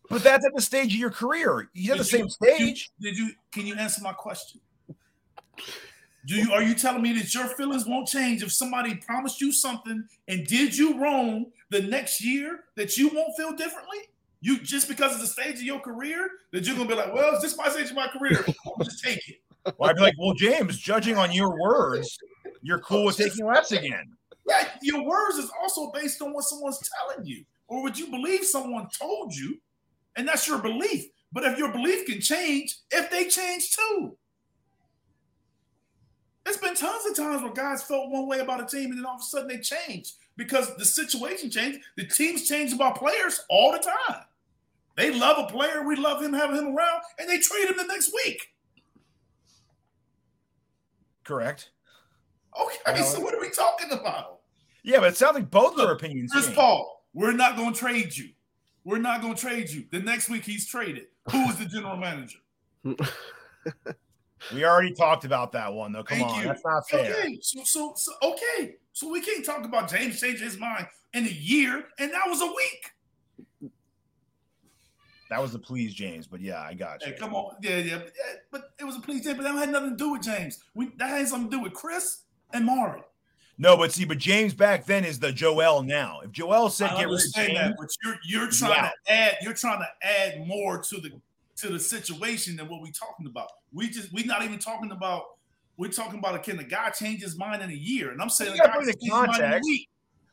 [0.10, 1.70] But that's at the stage of your career.
[1.74, 2.92] He's at the Did same you- stage.
[3.00, 4.60] Did you can you answer my question?
[6.28, 9.54] Do you are you telling me that your feelings won't change if somebody promised you
[9.54, 14.00] something and did you wrong the next year that you won't feel differently?
[14.42, 17.34] You just because of the stage of your career that you're gonna be like, well,
[17.34, 18.46] is this my stage of my career?
[18.66, 19.38] I'll just take it.
[19.78, 22.18] Well, I'd be like, well, James, judging on your words,
[22.62, 24.12] you're cool with taking less again.
[24.46, 28.44] Yeah, your words is also based on what someone's telling you, or would you believe
[28.44, 29.58] someone told you,
[30.18, 31.06] and that's your belief.
[31.32, 34.18] But if your belief can change, if they change too.
[36.48, 39.06] There's been tons of times where guys felt one way about a team and then
[39.06, 41.80] all of a sudden they change because the situation changed.
[41.98, 44.22] The teams change about players all the time.
[44.96, 47.84] They love a player, we love him, having him around, and they trade him the
[47.84, 48.54] next week.
[51.26, 51.72] Correct.
[52.58, 54.40] Okay, so what are we talking about?
[54.84, 56.32] Yeah, but it sounds like both their Look, opinions.
[56.32, 56.50] Chris.
[56.50, 58.30] Paul, we're not going to trade you.
[58.86, 59.84] We're not going to trade you.
[59.92, 61.08] The next week he's traded.
[61.30, 62.40] Who is the general manager?
[64.54, 66.04] We already talked about that one, though.
[66.04, 66.48] Come Thank on, you.
[66.48, 67.16] that's not fair.
[67.16, 71.26] Okay, so, so so okay, so we can't talk about James changing his mind in
[71.26, 73.72] a year, and that was a week.
[75.30, 76.28] That was a please, James.
[76.28, 77.12] But yeah, I got you.
[77.14, 79.56] Hey, come on, yeah, yeah, but, yeah, but it was a please, James, but that
[79.56, 80.64] had nothing to do with James.
[80.74, 82.22] We that had something to do with Chris
[82.54, 83.02] and Morey.
[83.60, 86.22] No, but see, but James back then is the Joel now.
[86.24, 88.92] If Joel said I get rid of James, that, but you're you're trying Yeah.
[89.06, 91.20] to add you're trying to add more to the
[91.58, 93.50] to the situation than what we're talking about.
[93.74, 95.24] We just we're not even talking about.
[95.78, 98.10] We're talking about can a guy change his mind in a year?
[98.10, 99.46] And I'm saying You a gotta guy put it can in change his mind in
[99.46, 99.88] a context.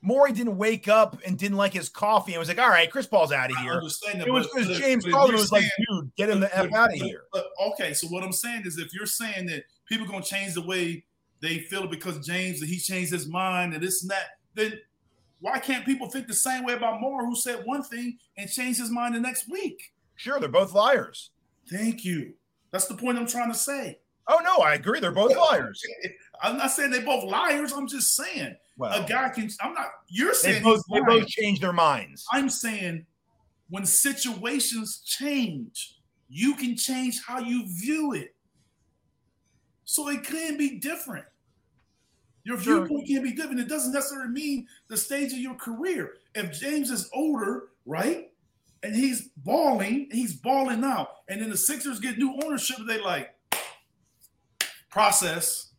[0.04, 3.06] Morey didn't wake up and didn't like his coffee and was like, "All right, Chris
[3.06, 3.80] Paul's out of here."
[4.18, 4.26] that.
[4.26, 6.14] It was but- because but James but if called him you're and was like, "Dude,
[6.16, 8.92] get him the f out of here." But okay, so what I'm saying is, if
[8.92, 11.04] you're saying that people gonna change the way
[11.40, 14.78] they feel because James that he changed his mind and this and that, then
[15.40, 18.80] why can't people think the same way about Morey, who said one thing and changed
[18.80, 19.92] his mind the next week?
[20.16, 21.30] Sure, they're both liars.
[21.70, 22.34] Thank you.
[22.70, 23.98] That's the point I'm trying to say.
[24.28, 25.00] Oh no, I agree.
[25.00, 25.82] They're both liars.
[26.42, 27.72] I'm not saying they're both liars.
[27.72, 29.48] I'm just saying Well, a guy can.
[29.60, 29.86] I'm not.
[30.08, 32.24] You're they saying both he's they both changed their minds.
[32.32, 33.06] I'm saying
[33.68, 35.98] when situations change,
[36.28, 38.34] you can change how you view it.
[39.84, 41.26] So it can be different.
[42.44, 42.86] Your Sure.
[42.86, 43.60] viewpoint can be different.
[43.60, 46.14] It doesn't necessarily mean the stage of your career.
[46.34, 48.30] If James is older, right,
[48.84, 53.34] and he's balling, he's balling now, and then the Sixers get new ownership, they like
[54.90, 55.70] process.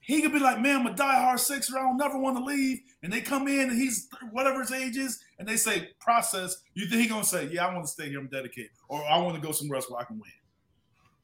[0.00, 1.76] He could be like, man, I'm a diehard Sixer.
[1.78, 2.78] I don't never want to leave.
[3.02, 6.58] And they come in and he's whatever his age is, and they say process.
[6.74, 8.20] You think he gonna say, yeah, I want to stay here.
[8.20, 10.30] I'm dedicated, or I want to go somewhere else where I can win.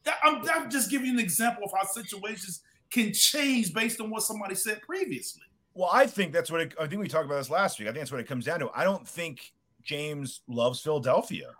[0.04, 4.10] That, I'm, I'm just giving you an example of how situations can change based on
[4.10, 5.42] what somebody said previously.
[5.74, 7.86] Well, I think that's what it, I think we talked about this last week.
[7.86, 8.70] I think that's what it comes down to.
[8.74, 9.52] I don't think
[9.84, 11.52] James loves Philadelphia.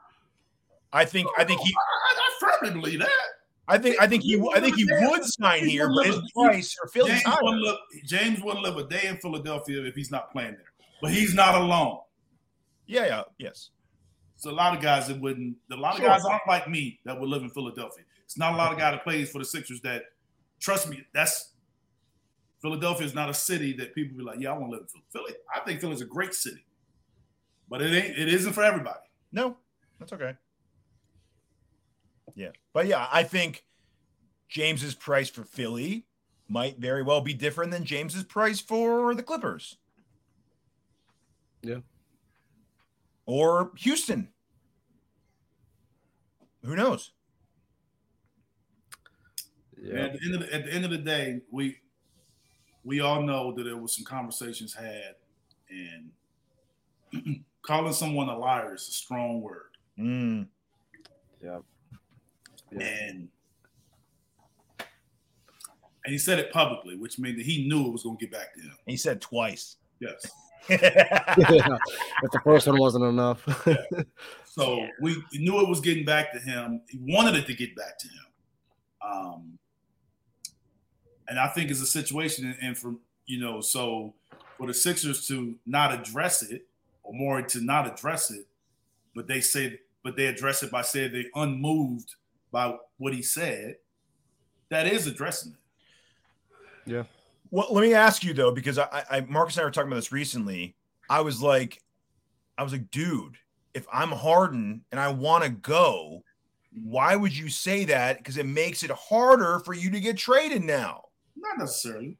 [0.93, 3.11] I think I think he I, I firmly believe that.
[3.68, 6.89] I think I think he I think he would sign here, but his price for
[6.89, 10.53] Philly's James wouldn't, live, James wouldn't live a day in Philadelphia if he's not playing
[10.53, 10.73] there.
[11.01, 11.99] But he's not alone.
[12.87, 13.71] Yeah, yeah, yes.
[14.35, 15.57] It's a lot of guys that wouldn't.
[15.71, 16.09] A lot of Sure.
[16.09, 18.05] guys aren't like me that would live in Philadelphia.
[18.25, 20.03] It's not a lot of guy that plays for the Sixers that.
[20.59, 21.53] Trust me, that's
[22.61, 24.89] Philadelphia is not a city that people be like, yeah, I want to live in
[24.89, 25.05] Philly.
[25.29, 25.39] Philly.
[25.55, 26.64] I think Philly's a great city,
[27.71, 28.18] but it ain't.
[28.18, 28.99] It isn't for everybody.
[29.33, 29.57] No,
[29.99, 30.35] that's okay.
[32.35, 33.64] Yeah, but yeah, I think
[34.49, 36.07] James's price for Philly
[36.49, 39.77] might very well be different than James's price for the Clippers.
[41.62, 41.79] Yeah.
[43.25, 44.29] Or Houston.
[46.64, 47.12] Who knows?
[49.83, 51.77] And At the end of the, at the end of the day, we
[52.85, 55.14] we all know that there was some conversations had,
[55.71, 56.11] and
[57.62, 59.70] calling someone a liar is a strong word.
[59.98, 60.46] Mm,
[61.42, 61.58] Yeah.
[62.72, 63.28] And
[66.04, 68.32] and he said it publicly, which meant that he knew it was going to get
[68.32, 68.72] back to him.
[68.86, 69.76] he said twice.
[70.00, 70.26] Yes.
[70.68, 73.44] if the first one wasn't enough.
[74.46, 76.82] So we knew it was getting back to him.
[76.88, 78.26] He wanted it to get back to him.
[79.11, 79.58] Um,
[81.28, 82.94] and I think it's a situation, and- and for
[83.26, 84.14] you know, so
[84.58, 86.66] for the Sixers to not address it,
[87.11, 88.46] or Morey to not address it,
[89.14, 92.14] but they said, but they address it by saying they unmoved
[92.52, 93.76] by what he said.
[94.70, 96.92] That is addressing it.
[96.92, 97.02] yeah.
[97.50, 99.96] Well, let me ask you though, because I, I Marcus and I were talking about
[99.96, 100.76] this recently.
[101.08, 101.82] I was like,
[102.56, 103.36] I was like, dude,
[103.74, 106.22] if I'm Harden and I want to go,
[106.72, 108.18] why would you say that?
[108.18, 111.06] Because it makes it harder for you to get traded now.
[111.36, 112.16] Not necessarily.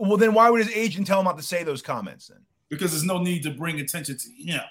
[0.00, 2.44] Well, then why would his agent tell him not to say those comments then?
[2.70, 4.62] Because there's no need to bring attention to him.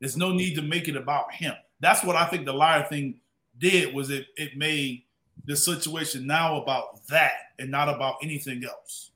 [0.00, 1.54] There's no need to make it about him.
[1.80, 3.20] That's what I think the liar thing
[3.58, 5.04] did was it it made
[5.44, 9.10] the situation now about that and not about anything else.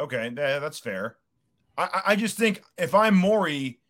[0.00, 1.16] Okay, that's fair.
[1.78, 3.80] I, I just think if I'm Morey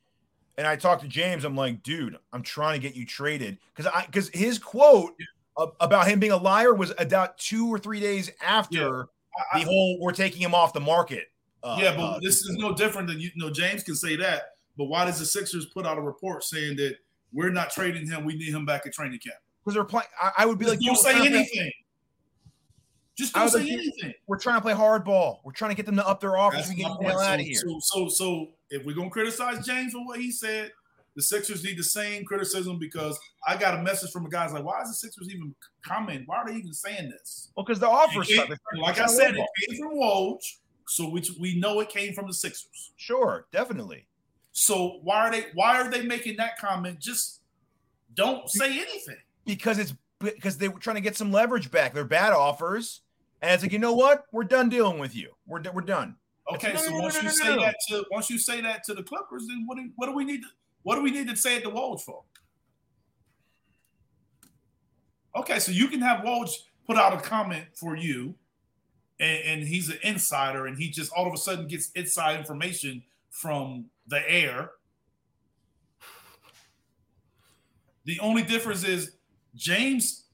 [0.56, 3.90] and I talk to James, I'm like, dude, I'm trying to get you traded because
[3.92, 5.14] I because his quote
[5.80, 9.08] about him being a liar was about two or three days after
[9.54, 9.60] yeah.
[9.60, 11.28] the whole we're taking him off the market.
[11.66, 13.50] Uh, yeah, but uh, this is no different than you, you know.
[13.50, 16.96] James can say that, but why does the Sixers put out a report saying that
[17.32, 18.24] we're not trading him?
[18.24, 20.06] We need him back at training camp because they're playing.
[20.22, 21.72] I, I, would be Just like, don't say anything.
[23.16, 24.14] Just don't say anything.
[24.28, 25.38] We're trying to play hardball.
[25.42, 26.68] We're trying to get them to up their offers.
[26.68, 27.56] We get the hell out of here.
[27.56, 30.70] So, so, so if we're gonna criticize James for what he said,
[31.16, 34.64] the Sixers need the same criticism because I got a message from a guy's like,
[34.64, 35.52] why is the Sixers even
[35.82, 36.26] commenting?
[36.26, 37.50] Why are they even saying this?
[37.56, 38.30] Well, because the offers,
[38.78, 40.38] like I said, it came from Woj,
[40.88, 42.92] so we we know it came from the Sixers.
[42.96, 44.06] Sure, definitely.
[44.52, 47.00] So why are they why are they making that comment?
[47.00, 47.40] Just
[48.14, 49.18] don't say anything.
[49.44, 51.92] Because it's because they were trying to get some leverage back.
[51.92, 53.02] They're bad offers.
[53.42, 54.24] And it's like, you know what?
[54.32, 55.32] We're done dealing with you.
[55.46, 56.16] We're, we're done.
[56.54, 59.64] Okay, so once you say that to once you say that to the Clippers, then
[59.66, 60.48] what do, what do we need to
[60.84, 62.22] what do we need to say it to Woj for?
[65.34, 66.50] Okay, so you can have Woj
[66.86, 68.34] put out a comment for you,
[69.18, 73.02] and, and he's an insider, and he just all of a sudden gets inside information
[73.30, 74.70] from the air.
[78.04, 79.16] The only difference is
[79.54, 80.24] James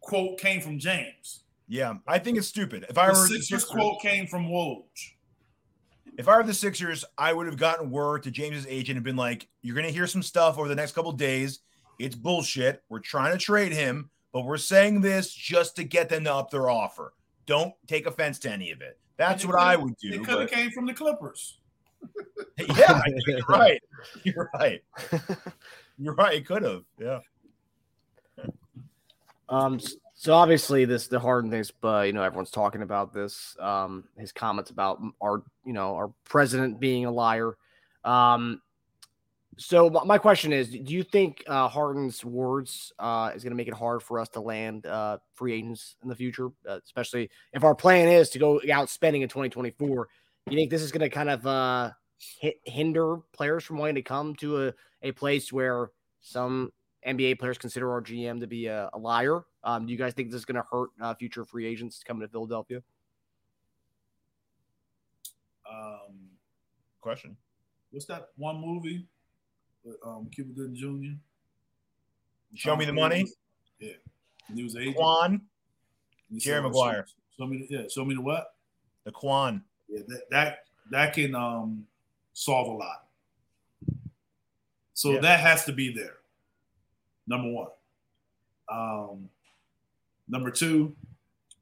[0.00, 1.44] quote came from James.
[1.68, 2.86] Yeah, I think it's stupid.
[2.88, 4.82] If I the were Sixers, Sixers quote came from Woj.
[6.18, 9.16] If I were the Sixers, I would have gotten word to James's agent and been
[9.16, 11.60] like, "You're going to hear some stuff over the next couple days.
[11.98, 12.82] It's bullshit.
[12.88, 16.50] We're trying to trade him, but we're saying this just to get them to up
[16.50, 17.14] their offer.
[17.46, 18.98] Don't take offense to any of it.
[19.16, 20.12] That's what I would do.
[20.12, 21.58] It could have came from the Clippers.
[22.76, 23.82] yeah, you're right.
[24.24, 24.82] You're right.
[25.98, 26.34] You're right.
[26.34, 26.82] It could have.
[26.98, 27.20] Yeah.
[29.48, 29.78] Um,
[30.14, 33.56] so obviously this the Harden things, but you know everyone's talking about this.
[33.60, 37.56] Um, his comments about our you know our president being a liar.
[38.04, 38.60] Um,
[39.56, 43.68] so my question is, do you think uh, Harden's words uh, is going to make
[43.68, 47.62] it hard for us to land uh, free agents in the future, uh, especially if
[47.62, 50.08] our plan is to go out spending in 2024?
[50.50, 51.90] You think this is going to kind of uh,
[52.64, 55.90] hinder players from wanting to come to a, a place where
[56.20, 56.72] some
[57.06, 59.42] NBA players consider our GM to be a, a liar.
[59.62, 62.22] Um, do you guys think this is going to hurt uh, future free agents coming
[62.22, 62.82] to Philadelphia?
[65.70, 66.28] Um,
[67.00, 67.36] question.
[67.90, 69.06] What's that one movie
[69.84, 71.18] with um, Cuba Gooding Jr.?
[72.54, 73.26] Show me the money.
[73.78, 73.92] Yeah,
[74.52, 74.96] news agent.
[74.96, 75.40] Quan.
[76.36, 77.06] Jerry Maguire.
[77.06, 77.88] Show, show me, the, yeah.
[77.88, 78.54] Show me the what?
[79.04, 79.62] The Quan.
[79.88, 80.58] Yeah, that that
[80.90, 81.86] that can um
[82.32, 83.06] solve a lot.
[84.94, 85.20] So yeah.
[85.20, 86.16] that has to be there.
[87.26, 87.68] Number one.
[88.68, 89.28] Um,
[90.28, 90.94] number two,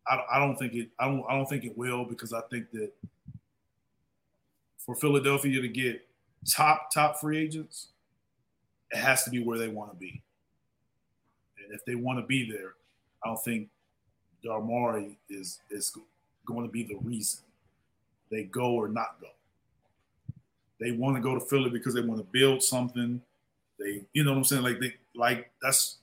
[0.07, 0.91] I, I don't think it.
[0.99, 1.25] I don't.
[1.29, 2.93] I don't think it will because I think that
[4.79, 6.07] for Philadelphia to get
[6.49, 7.89] top top free agents,
[8.93, 10.23] it has to be where they want to be.
[11.63, 12.75] And if they want to be there,
[13.25, 13.69] I don't think
[14.45, 15.97] Daryl Morey is is
[16.47, 17.41] going to be the reason
[18.31, 19.29] they go or not go.
[20.81, 23.21] They want to go to Philly because they want to build something.
[23.79, 24.63] They, you know what I'm saying?
[24.63, 25.99] Like they like that's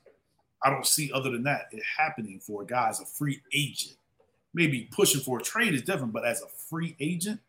[0.64, 3.98] I don't see other than that it happening for a guy as a free agent.
[4.54, 7.40] Maybe pushing for a trade is different, but as a free agent,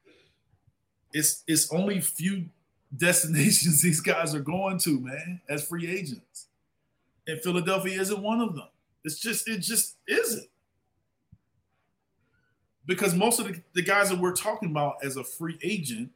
[1.13, 2.47] it's it's only few
[2.97, 6.47] destinations these guys are going to, man, as free agents.
[7.27, 8.69] And Philadelphia isn't one of them.
[9.05, 10.49] It's just it just isn't.
[12.87, 16.11] Because most of the, the guys that we're talking about as a free agent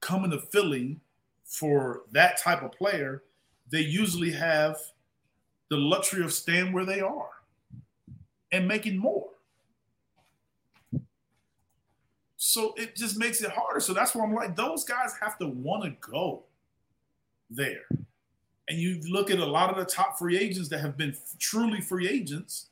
[0.00, 0.98] coming to Philly
[1.44, 3.22] for that type of player
[3.70, 4.78] they usually have
[5.70, 7.30] the luxury of staying where they are
[8.52, 9.28] and making more.
[12.36, 13.80] So it just makes it harder.
[13.80, 16.44] So that's why I'm like, those guys have to want to go
[17.50, 17.86] there.
[18.68, 21.80] And you look at a lot of the top free agents that have been truly
[21.80, 22.66] free agents,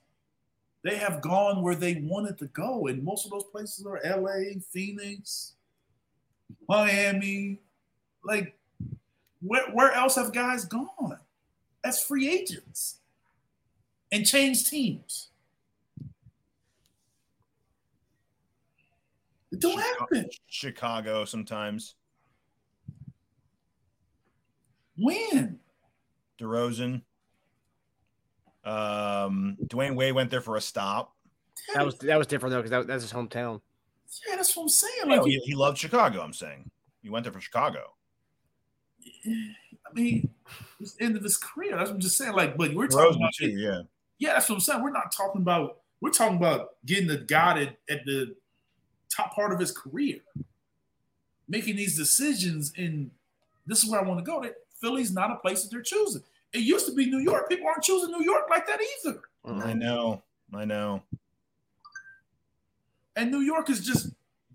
[0.82, 2.88] they have gone where they wanted to go.
[2.88, 5.52] And most of those places are LA, Phoenix,
[6.68, 7.60] Miami.
[8.22, 8.56] Like
[9.40, 11.18] where, where else have guys gone
[11.84, 12.96] as free agents
[14.10, 15.28] and changed teams?
[19.64, 20.30] Don't Chicago, happen.
[20.46, 21.94] Chicago sometimes.
[24.98, 25.58] When?
[26.40, 27.02] DeRozan.
[28.64, 31.14] Um, Dwyane Wade went there for a stop.
[31.74, 33.60] That was that was different though because that, that's his hometown.
[34.28, 34.92] Yeah, that's what I'm saying.
[35.06, 36.20] No, he, he loved Chicago.
[36.20, 36.70] I'm saying
[37.02, 37.94] he went there for Chicago.
[39.26, 40.30] I mean,
[40.80, 41.76] it's the end of his career.
[41.76, 42.32] That's what I'm just saying.
[42.32, 43.48] Like, but we're talking DeRozan about too.
[43.48, 43.82] Yeah.
[44.18, 44.82] Yeah, that's what I'm saying.
[44.82, 45.78] We're not talking about.
[46.00, 48.34] We're talking about getting the guy at, at the
[49.14, 50.18] top part of his career,
[51.48, 52.72] making these decisions.
[52.76, 53.10] And
[53.66, 54.42] this is where I want to go.
[54.42, 56.22] That Philly's not a place that they're choosing.
[56.52, 57.48] It used to be New York.
[57.48, 59.20] People aren't choosing New York like that either.
[59.44, 60.22] I know.
[60.54, 61.02] I know.
[63.16, 64.10] And New York is just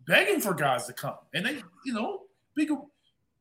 [0.08, 1.16] begging for guys to come.
[1.34, 2.24] And they, you know,
[2.56, 2.90] people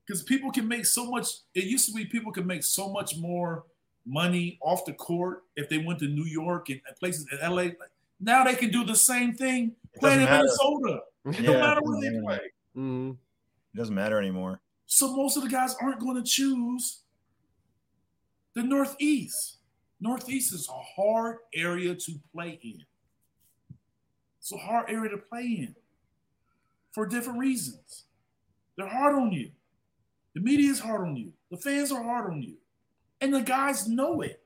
[0.06, 1.28] because people can make so much.
[1.54, 3.64] It used to be people could make so much more
[4.06, 7.68] money off the court if they went to New York and places in LA.
[8.20, 10.44] Now they can do the same thing playing in matter.
[10.44, 11.00] Minnesota.
[11.26, 12.20] It Yeah, don't matter where they play.
[12.22, 12.50] matter.
[12.76, 13.18] Mhm.
[13.74, 14.60] It doesn't matter anymore.
[14.86, 17.02] So most of the guys aren't going to choose
[18.54, 19.58] the Northeast.
[20.00, 22.84] Northeast is a hard area to play in.
[24.38, 25.76] It's a hard area to play in
[26.92, 28.06] for different reasons.
[28.76, 29.50] They're hard on you.
[30.34, 31.32] The media is hard on you.
[31.50, 32.56] The fans are hard on you.
[33.20, 34.37] And the guys know it.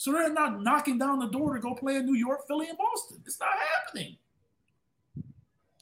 [0.00, 2.78] So they're not knocking down the door to go play in New York, Philly, and
[2.78, 3.20] Boston.
[3.26, 4.16] It's not happening.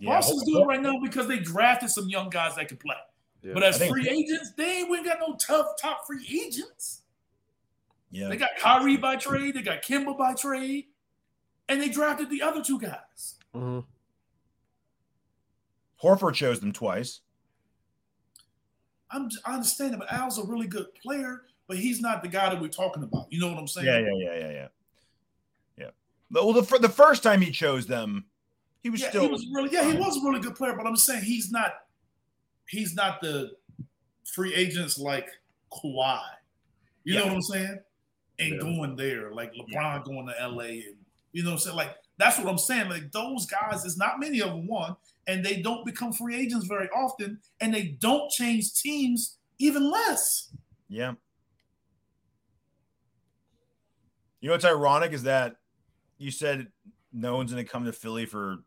[0.00, 0.10] Yeah.
[0.10, 2.96] Boston's doing it right now because they drafted some young guys that can play.
[3.44, 3.54] Yeah.
[3.54, 7.02] But as think- free agents, they ain't got no tough top free agents.
[8.10, 8.26] Yeah.
[8.26, 10.86] They got Kyrie by trade, they got Kemba by trade,
[11.68, 13.36] and they drafted the other two guys.
[13.54, 13.84] Mhm.
[16.02, 17.20] Horford chose them twice.
[19.12, 22.48] I'm I understand it, but Al's a really good player, but he's not the guy
[22.48, 23.26] that we're talking about.
[23.30, 23.86] You know what I'm saying?
[23.86, 24.68] Yeah, yeah, yeah, yeah, yeah.
[25.76, 25.90] Yeah.
[26.32, 28.24] Well, the, the first time he chose them,
[28.82, 30.86] he was Yeah, still he was really yeah, he was a really good player, but
[30.86, 31.72] I'm saying he's not
[32.68, 33.52] he's not the
[34.34, 35.28] free agents like
[35.72, 36.20] Kawhi.
[37.04, 37.78] You know what I'm saying?
[38.38, 38.58] And Yeah.
[38.58, 40.96] going there, like LeBron going to LA and
[41.32, 41.76] you know what I'm saying?
[41.76, 42.88] Like that's what I'm saying.
[42.88, 44.96] Like those guys, there's not many of them one,
[45.26, 50.50] and they don't become free agents very often, and they don't change teams even less.
[50.88, 51.14] Yeah.
[54.40, 55.56] You know what's ironic is that
[56.18, 56.68] you said
[57.12, 58.58] no one's going to come to Philly for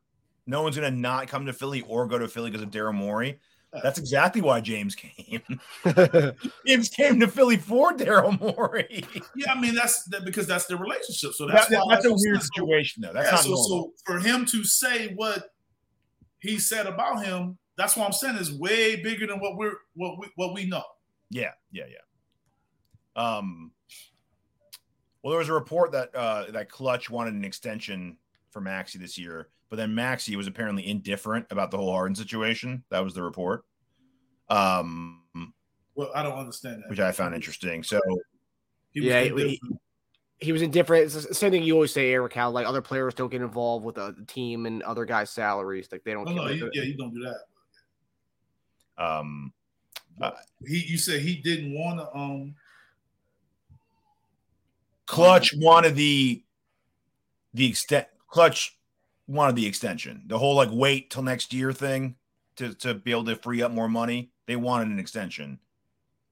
[0.48, 2.94] no one's going to not come to Philly or go to Philly because of Daryl
[2.94, 3.40] Morey.
[3.84, 5.42] That's exactly why James came.
[6.68, 9.06] James came to Philly for Daryl Morey.
[9.36, 11.34] Yeah, I mean that's that because that's their relationship.
[11.34, 12.42] So that's that- why that's a weird.
[12.42, 13.14] Situation, though.
[13.14, 13.66] That's yeah, not so, normal.
[13.66, 15.52] so for him to say what
[16.40, 20.20] he said about him, that's what I'm saying is way bigger than what we're what
[20.20, 20.84] we what we know.
[21.30, 23.24] Yeah, yeah, yeah.
[23.24, 23.72] Um,
[25.24, 28.18] well, there was a report that uh, that Klutch wanted an extension
[28.52, 32.84] for Maxey this year, but then Maxey was apparently indifferent about the whole Harden situation.
[32.90, 33.64] That was the report,
[34.50, 35.22] um,
[35.96, 36.90] Well, I don't understand that.
[36.90, 37.84] which I found interesting.
[37.84, 38.00] So
[38.92, 39.50] He was Yeah, indifferent.
[39.50, 39.62] he-
[40.44, 41.04] he was indifferent.
[41.06, 42.34] It's the same thing you always say, Eric.
[42.34, 45.88] How like other players don't get involved with the team and other guys' salaries.
[45.92, 46.26] Like they don't.
[46.26, 46.56] no, no, care.
[46.56, 47.38] he, yeah, he don't do that.
[48.98, 49.54] um,
[50.68, 52.18] He, you said he didn't want to.
[52.18, 52.56] Um,
[55.12, 56.43] Klutch wanted the
[57.53, 58.07] the extent.
[58.28, 58.78] Klutch
[59.28, 60.24] wanted the extension.
[60.28, 62.16] The whole like wait till next year thing
[62.55, 64.32] to to be able to free up more money.
[64.47, 65.59] They wanted an extension.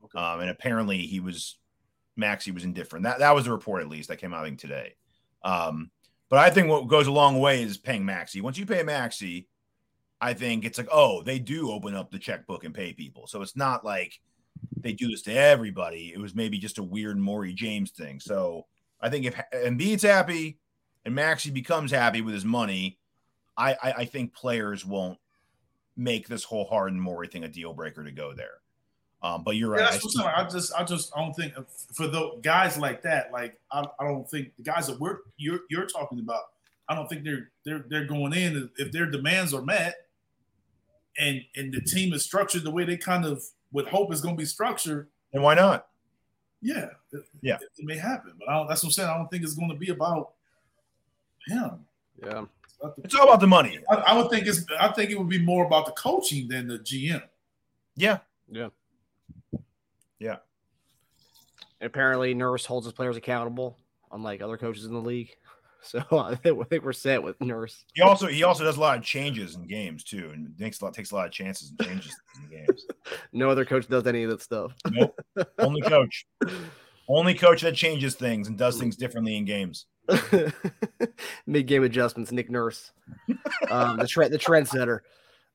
[0.05, 0.17] okay.
[0.17, 1.57] Um, and apparently he was
[2.15, 3.03] Maxey was indifferent.
[3.03, 4.95] That that was the report at least that came out I think today.
[5.43, 5.91] Um,
[6.29, 8.39] but I think what goes a long way is paying Maxey.
[8.39, 9.49] Once you pay Maxey,
[10.21, 13.27] I think it's like, oh, they do open up the checkbook and pay people.
[13.27, 14.19] So it's not like
[14.79, 16.13] they do this to everybody.
[16.13, 18.19] It was maybe just a weird Morey James thing.
[18.19, 18.67] So
[19.01, 20.59] I think if Embiid's happy
[21.05, 22.97] and Maxey becomes happy with his money,
[23.57, 25.19] I I, I think players won't
[25.95, 28.61] make this whole Harden Morey thing a deal breaker to go there.
[29.21, 30.01] Um, but you're Yeah, right.
[30.19, 30.45] I'm.
[30.45, 31.53] I just, I just, I don't think
[31.93, 35.59] for the guys like that, like I, I don't think the guys that we're you're
[35.69, 36.43] you're talking about,
[36.87, 40.07] I don't think they're they're they're going in if their demands are met,
[41.17, 43.43] and and the team is structured the way they kind of
[43.73, 45.09] would hope is going to be structured.
[45.33, 45.87] and why not?
[46.61, 47.55] Yeah, it, Yeah.
[47.55, 49.09] it, it may happen, but I don't, that's what I'm saying.
[49.09, 50.31] I don't think it's going to be about
[51.47, 51.85] him.
[52.21, 52.45] Yeah.
[53.03, 53.79] It's all about the money.
[53.89, 56.67] I, I would think it's, I think it would be more about the coaching than
[56.67, 57.23] the GM.
[57.95, 58.19] Yeah,
[58.49, 58.69] yeah,
[60.19, 60.37] yeah.
[61.81, 63.77] And apparently, Nurse holds his players accountable,
[64.11, 65.35] unlike other coaches in the league.
[65.83, 67.85] So I think we're set with Nurse.
[67.93, 70.85] He also he also does a lot of changes in games too, and makes a
[70.85, 72.85] lot takes a lot of chances and changes in games.
[73.33, 74.73] No other coach does any of that stuff.
[74.91, 75.17] Nope.
[75.57, 76.25] Only coach.
[77.07, 79.85] Only coach that changes things and does things differently in games.
[81.47, 82.91] Mid game adjustments, Nick Nurse,
[83.69, 84.99] um, the trend, the trendsetter.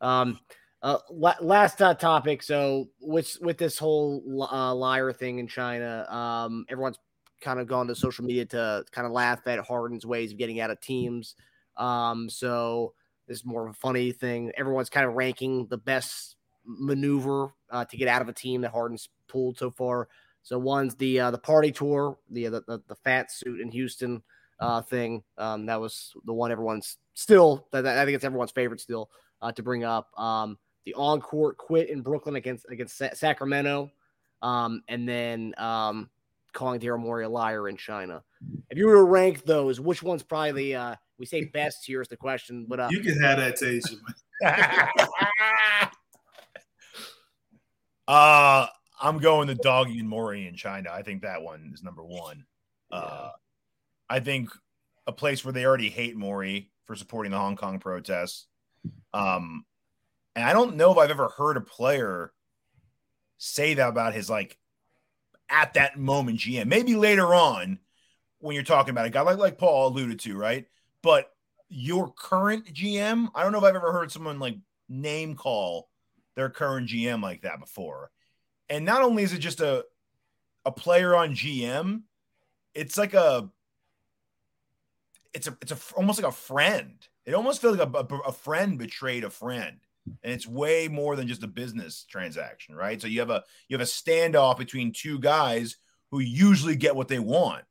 [0.01, 0.39] Um,
[0.83, 2.43] Uh, la- last uh, topic.
[2.43, 4.23] So, with with this whole
[4.53, 6.99] uh, liar thing in China, um, everyone's
[7.45, 10.61] kind of gone to social media to kind of laugh at Harden's ways of getting
[10.61, 11.37] out of teams.
[11.77, 12.95] Um, so
[13.29, 14.51] this is more of a funny thing.
[14.57, 18.73] Everyone's kind of ranking the best maneuver uh, to get out of a team that
[18.73, 20.09] Harden's pulled so far.
[20.43, 24.23] So one's the uh, the party tour, the the, the, fat suit in Houston
[24.61, 25.23] uh, thing.
[25.39, 27.67] Um, that was the one everyone's still.
[27.73, 29.11] I think it's everyone's favorite still
[29.41, 30.11] uh, to bring up.
[30.19, 33.91] Um, the on court quit in Brooklyn against against Sa- Sacramento,
[34.43, 36.11] um, and then um,
[36.55, 38.23] calling Daryl Morey a liar in China.
[38.71, 42.01] If you were to rank those, which one's probably the uh, we say best here
[42.01, 43.95] is the question, but uh, You can have that taste.
[48.09, 48.67] uh,
[49.01, 50.91] I'm going the doggy and Morey in China.
[50.93, 52.47] I think that one is number one.
[52.91, 53.31] Uh,
[54.09, 54.51] I think
[55.07, 58.47] a place where they already hate Morey for supporting the Hong Kong protests.
[59.13, 59.65] Um,
[60.37, 62.33] and I don't know if I've ever heard a player
[63.39, 64.59] say that about his like
[65.49, 66.67] at that moment GM.
[66.67, 67.79] Maybe later on
[68.39, 70.67] when you're talking about a guy like like Paul alluded to, right?
[71.03, 71.31] But
[71.69, 74.57] your current GM, I don't know if I've ever heard someone like
[74.89, 75.89] name call
[76.35, 78.11] their current GM like that before.
[78.69, 79.85] And not only is it just a
[80.65, 82.03] a player on GM,
[82.75, 83.51] it's like a
[85.33, 87.07] it's a it's a almost like a friend.
[87.27, 91.17] It almost feels like a, a, a friend betrayed a friend, and it's way more
[91.17, 93.01] than just a business transaction, right?
[93.01, 95.77] So you have a you have a standoff between two guys
[96.11, 97.65] who usually get what they want.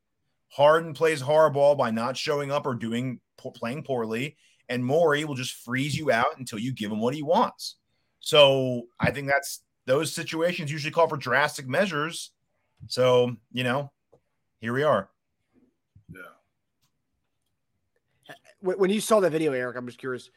[0.49, 4.37] Harden plays hardball by not showing up or doing playing poorly,
[4.69, 7.77] and Morey will just freeze you out until you give him what he wants.
[8.19, 12.31] So I think that's those situations usually call for drastic measures.
[12.87, 13.91] So you know,
[14.59, 15.09] here we are.
[16.11, 16.21] Yeah.
[18.61, 20.29] When you saw that video, Eric, I'm just curious.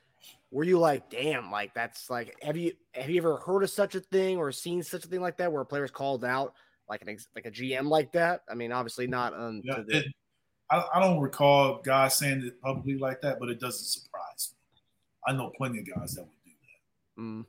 [0.51, 3.95] Were you like, damn, like that's like, have you have you ever heard of such
[3.95, 6.55] a thing or seen such a thing like that where a player's called out
[6.89, 8.43] like an ex, like a GM like that?
[8.49, 9.35] I mean, obviously not.
[9.35, 10.07] Um, Yeah, the, it,
[10.71, 14.81] I, I don't recall guys saying it publicly like that, but it doesn't surprise me.
[15.27, 16.53] I know plenty of guys that would do
[17.17, 17.45] that, mm,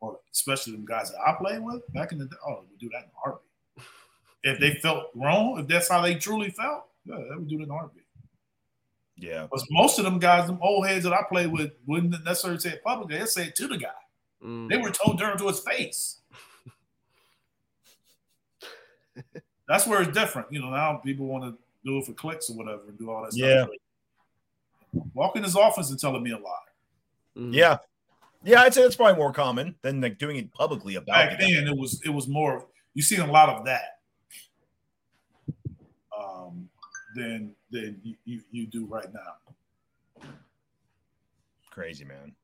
[0.00, 2.36] or especially them guys that I played with back in the day.
[2.46, 3.50] Oh, would do that in a heartbeat.
[4.44, 7.64] if they felt wrong, if that's how they truly felt, yeah, they would do it
[7.64, 8.03] in a heartbeat.
[9.16, 9.46] Yeah.
[9.50, 12.70] But most of them guys, them old heads that I played with, wouldn't necessarily say
[12.70, 13.18] it publicly.
[13.18, 13.88] They'd say it to the guy.
[14.44, 14.68] mm.
[14.68, 16.20] They were told during to his face.
[19.68, 20.48] That's where it's different.
[20.52, 23.22] You know, now people want to do it for clicks or whatever and do all
[23.22, 23.64] that Yeah.
[23.64, 23.76] stuff.
[25.14, 26.56] Walk in his office and telling me a lie.
[27.36, 27.54] Mm.
[27.54, 27.78] Yeah.
[28.44, 31.38] Yeah, I'd say that's probably more common than like doing it publicly about Back it.
[31.40, 32.66] then, it was it was more.
[32.92, 34.00] You see a lot of that
[36.16, 36.63] um,
[37.14, 40.26] than than you, you, you do right now.
[41.70, 42.34] Crazy, man.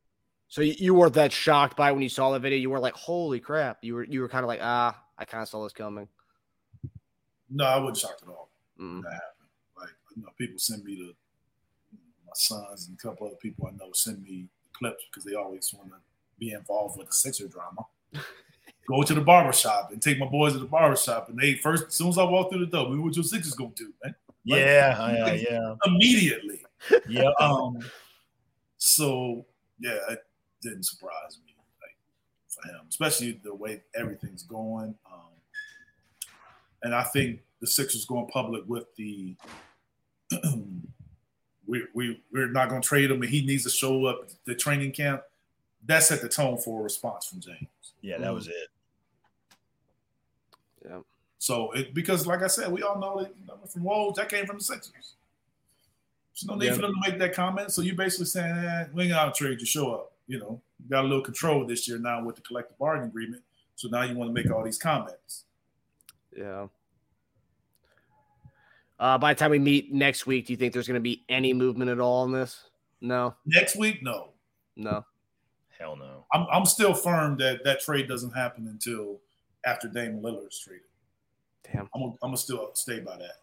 [0.48, 2.58] So you, you weren't that shocked by when you saw the video.
[2.58, 3.78] You were like, holy crap.
[3.82, 6.08] You were you were kind of like, ah, I kind of saw this coming.
[7.48, 8.50] No, I wasn't shocked at all.
[8.80, 9.02] Mm.
[9.02, 9.48] that happened.
[9.78, 11.14] Like you know, people send me the
[12.26, 15.72] my sons and a couple other people I know send me clips because they always
[15.76, 15.96] want to
[16.38, 17.82] be involved with the Sixer drama.
[18.88, 21.54] Go to the barber shop and take my boys to the barber shop, and they
[21.54, 23.92] first as soon as I walk through the door, man, what your Sixers gonna do,
[24.02, 24.14] man?
[24.46, 25.74] Like, Yeah, yeah, yeah.
[25.86, 26.64] Immediately.
[27.06, 27.30] Yeah.
[27.38, 27.78] Um.
[28.78, 29.44] So
[29.78, 30.24] yeah, it
[30.62, 31.96] didn't surprise me, like
[32.48, 34.94] for him, especially the way everything's going.
[35.12, 35.30] Um,
[36.82, 39.36] and I think the Sixers going public with the
[41.66, 44.32] we we we're not going to trade him, and he needs to show up at
[44.46, 45.22] the training camp.
[45.86, 47.68] That set the tone for a response from James.
[48.00, 48.68] Yeah, that was it.
[50.84, 51.00] Yeah.
[51.40, 54.28] So it because, like I said, we all know that you know, from Woj that
[54.28, 55.14] came from the Sixers.
[56.34, 56.74] There's no need Yeah.
[56.74, 57.72] for them to make that comment.
[57.72, 60.12] So you're basically saying, eh, we ain't got to trade you, show up.
[60.26, 63.42] You know, you got a little control this year now with the collective bargaining agreement.
[63.74, 65.44] So now you want to make all these comments.
[66.36, 66.66] Yeah.
[68.98, 71.24] Uh, by the time we meet next week, do you think there's going to be
[71.30, 72.68] any movement at all in this?
[73.00, 74.32] No, Next week, no.
[74.76, 75.06] no.
[75.78, 76.26] Hell no.
[76.34, 79.20] I'm, I'm still firm that that trade doesn't happen until
[79.64, 80.82] after Dame Lillard's traded.
[81.64, 81.88] Damn.
[81.94, 83.36] I'm gonna, I'm gonna still stay by that.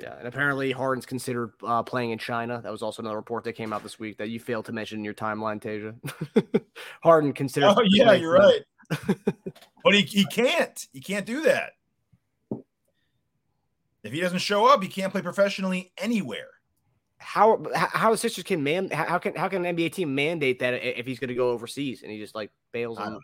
[0.00, 2.60] Yeah, and apparently Harden's considered uh, playing in China.
[2.62, 4.98] That was also another report that came out this week that you failed to mention
[4.98, 6.62] in your timeline, Tasia.
[7.02, 7.74] Harden considered.
[7.76, 8.62] Oh yeah, you're right.
[9.84, 10.86] but he, he can't.
[10.92, 11.72] He can't do that.
[14.04, 16.48] If he doesn't show up, he can't play professionally anywhere.
[17.18, 20.14] How how how the Sixers can man how how can how can an NBA team
[20.14, 23.20] mandate that if he's going to go overseas and he just like bails I on?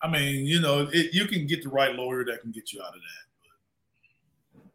[0.00, 2.80] I mean, you know, it, you can get the right lawyer that can get you
[2.80, 3.28] out of that.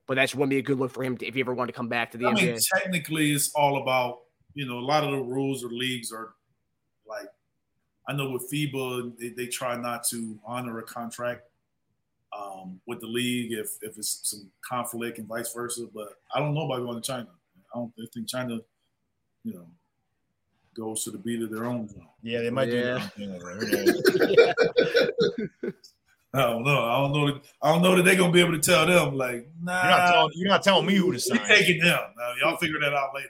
[0.05, 1.77] But that wouldn't be a good look for him to, if he ever wanted to
[1.77, 2.41] come back to the I NBA.
[2.41, 4.19] mean, technically, it's all about
[4.53, 6.33] you know a lot of the rules or leagues are
[7.07, 7.27] like
[8.07, 11.43] I know with FIBA, they, they try not to honor a contract
[12.37, 15.87] um, with the league if if it's some conflict and vice versa.
[15.93, 17.27] But I don't know about going to China.
[17.73, 18.59] I don't I think China,
[19.43, 19.67] you know,
[20.73, 22.07] goes to the beat of their own drum.
[22.21, 23.07] Yeah, they might Yeah.
[23.17, 24.53] do that.
[26.35, 26.83] I don't know.
[26.83, 27.27] I don't know.
[27.27, 29.91] That, I don't know that they're gonna be able to tell them like, nah, You're
[29.91, 31.47] not telling you're not telling me who to we sign.
[31.47, 31.99] taking them.
[32.17, 33.29] Now, y'all figure that out later.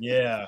[0.00, 0.46] Yeah.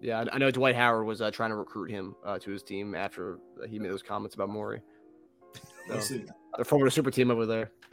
[0.00, 2.62] Yeah, I- I know Dwight Howard was uh, trying to recruit him uh, to his
[2.62, 3.38] team after
[3.68, 4.82] he made those comments about Morey.
[5.88, 6.08] Let's.
[6.08, 7.70] They're forming a super team over there.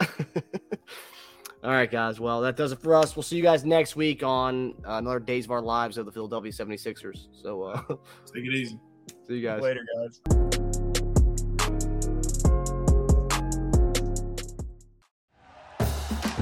[1.62, 2.18] All right, guys.
[2.18, 3.14] Well, that does it for us.
[3.14, 6.12] We'll see you guys next week on uh, another Days of Our Lives of the
[6.12, 7.28] Philadelphia 76ers.
[7.40, 7.80] So, uh,
[8.34, 8.80] Take it easy.
[9.28, 9.62] see you guys.
[9.62, 10.78] Later, guys.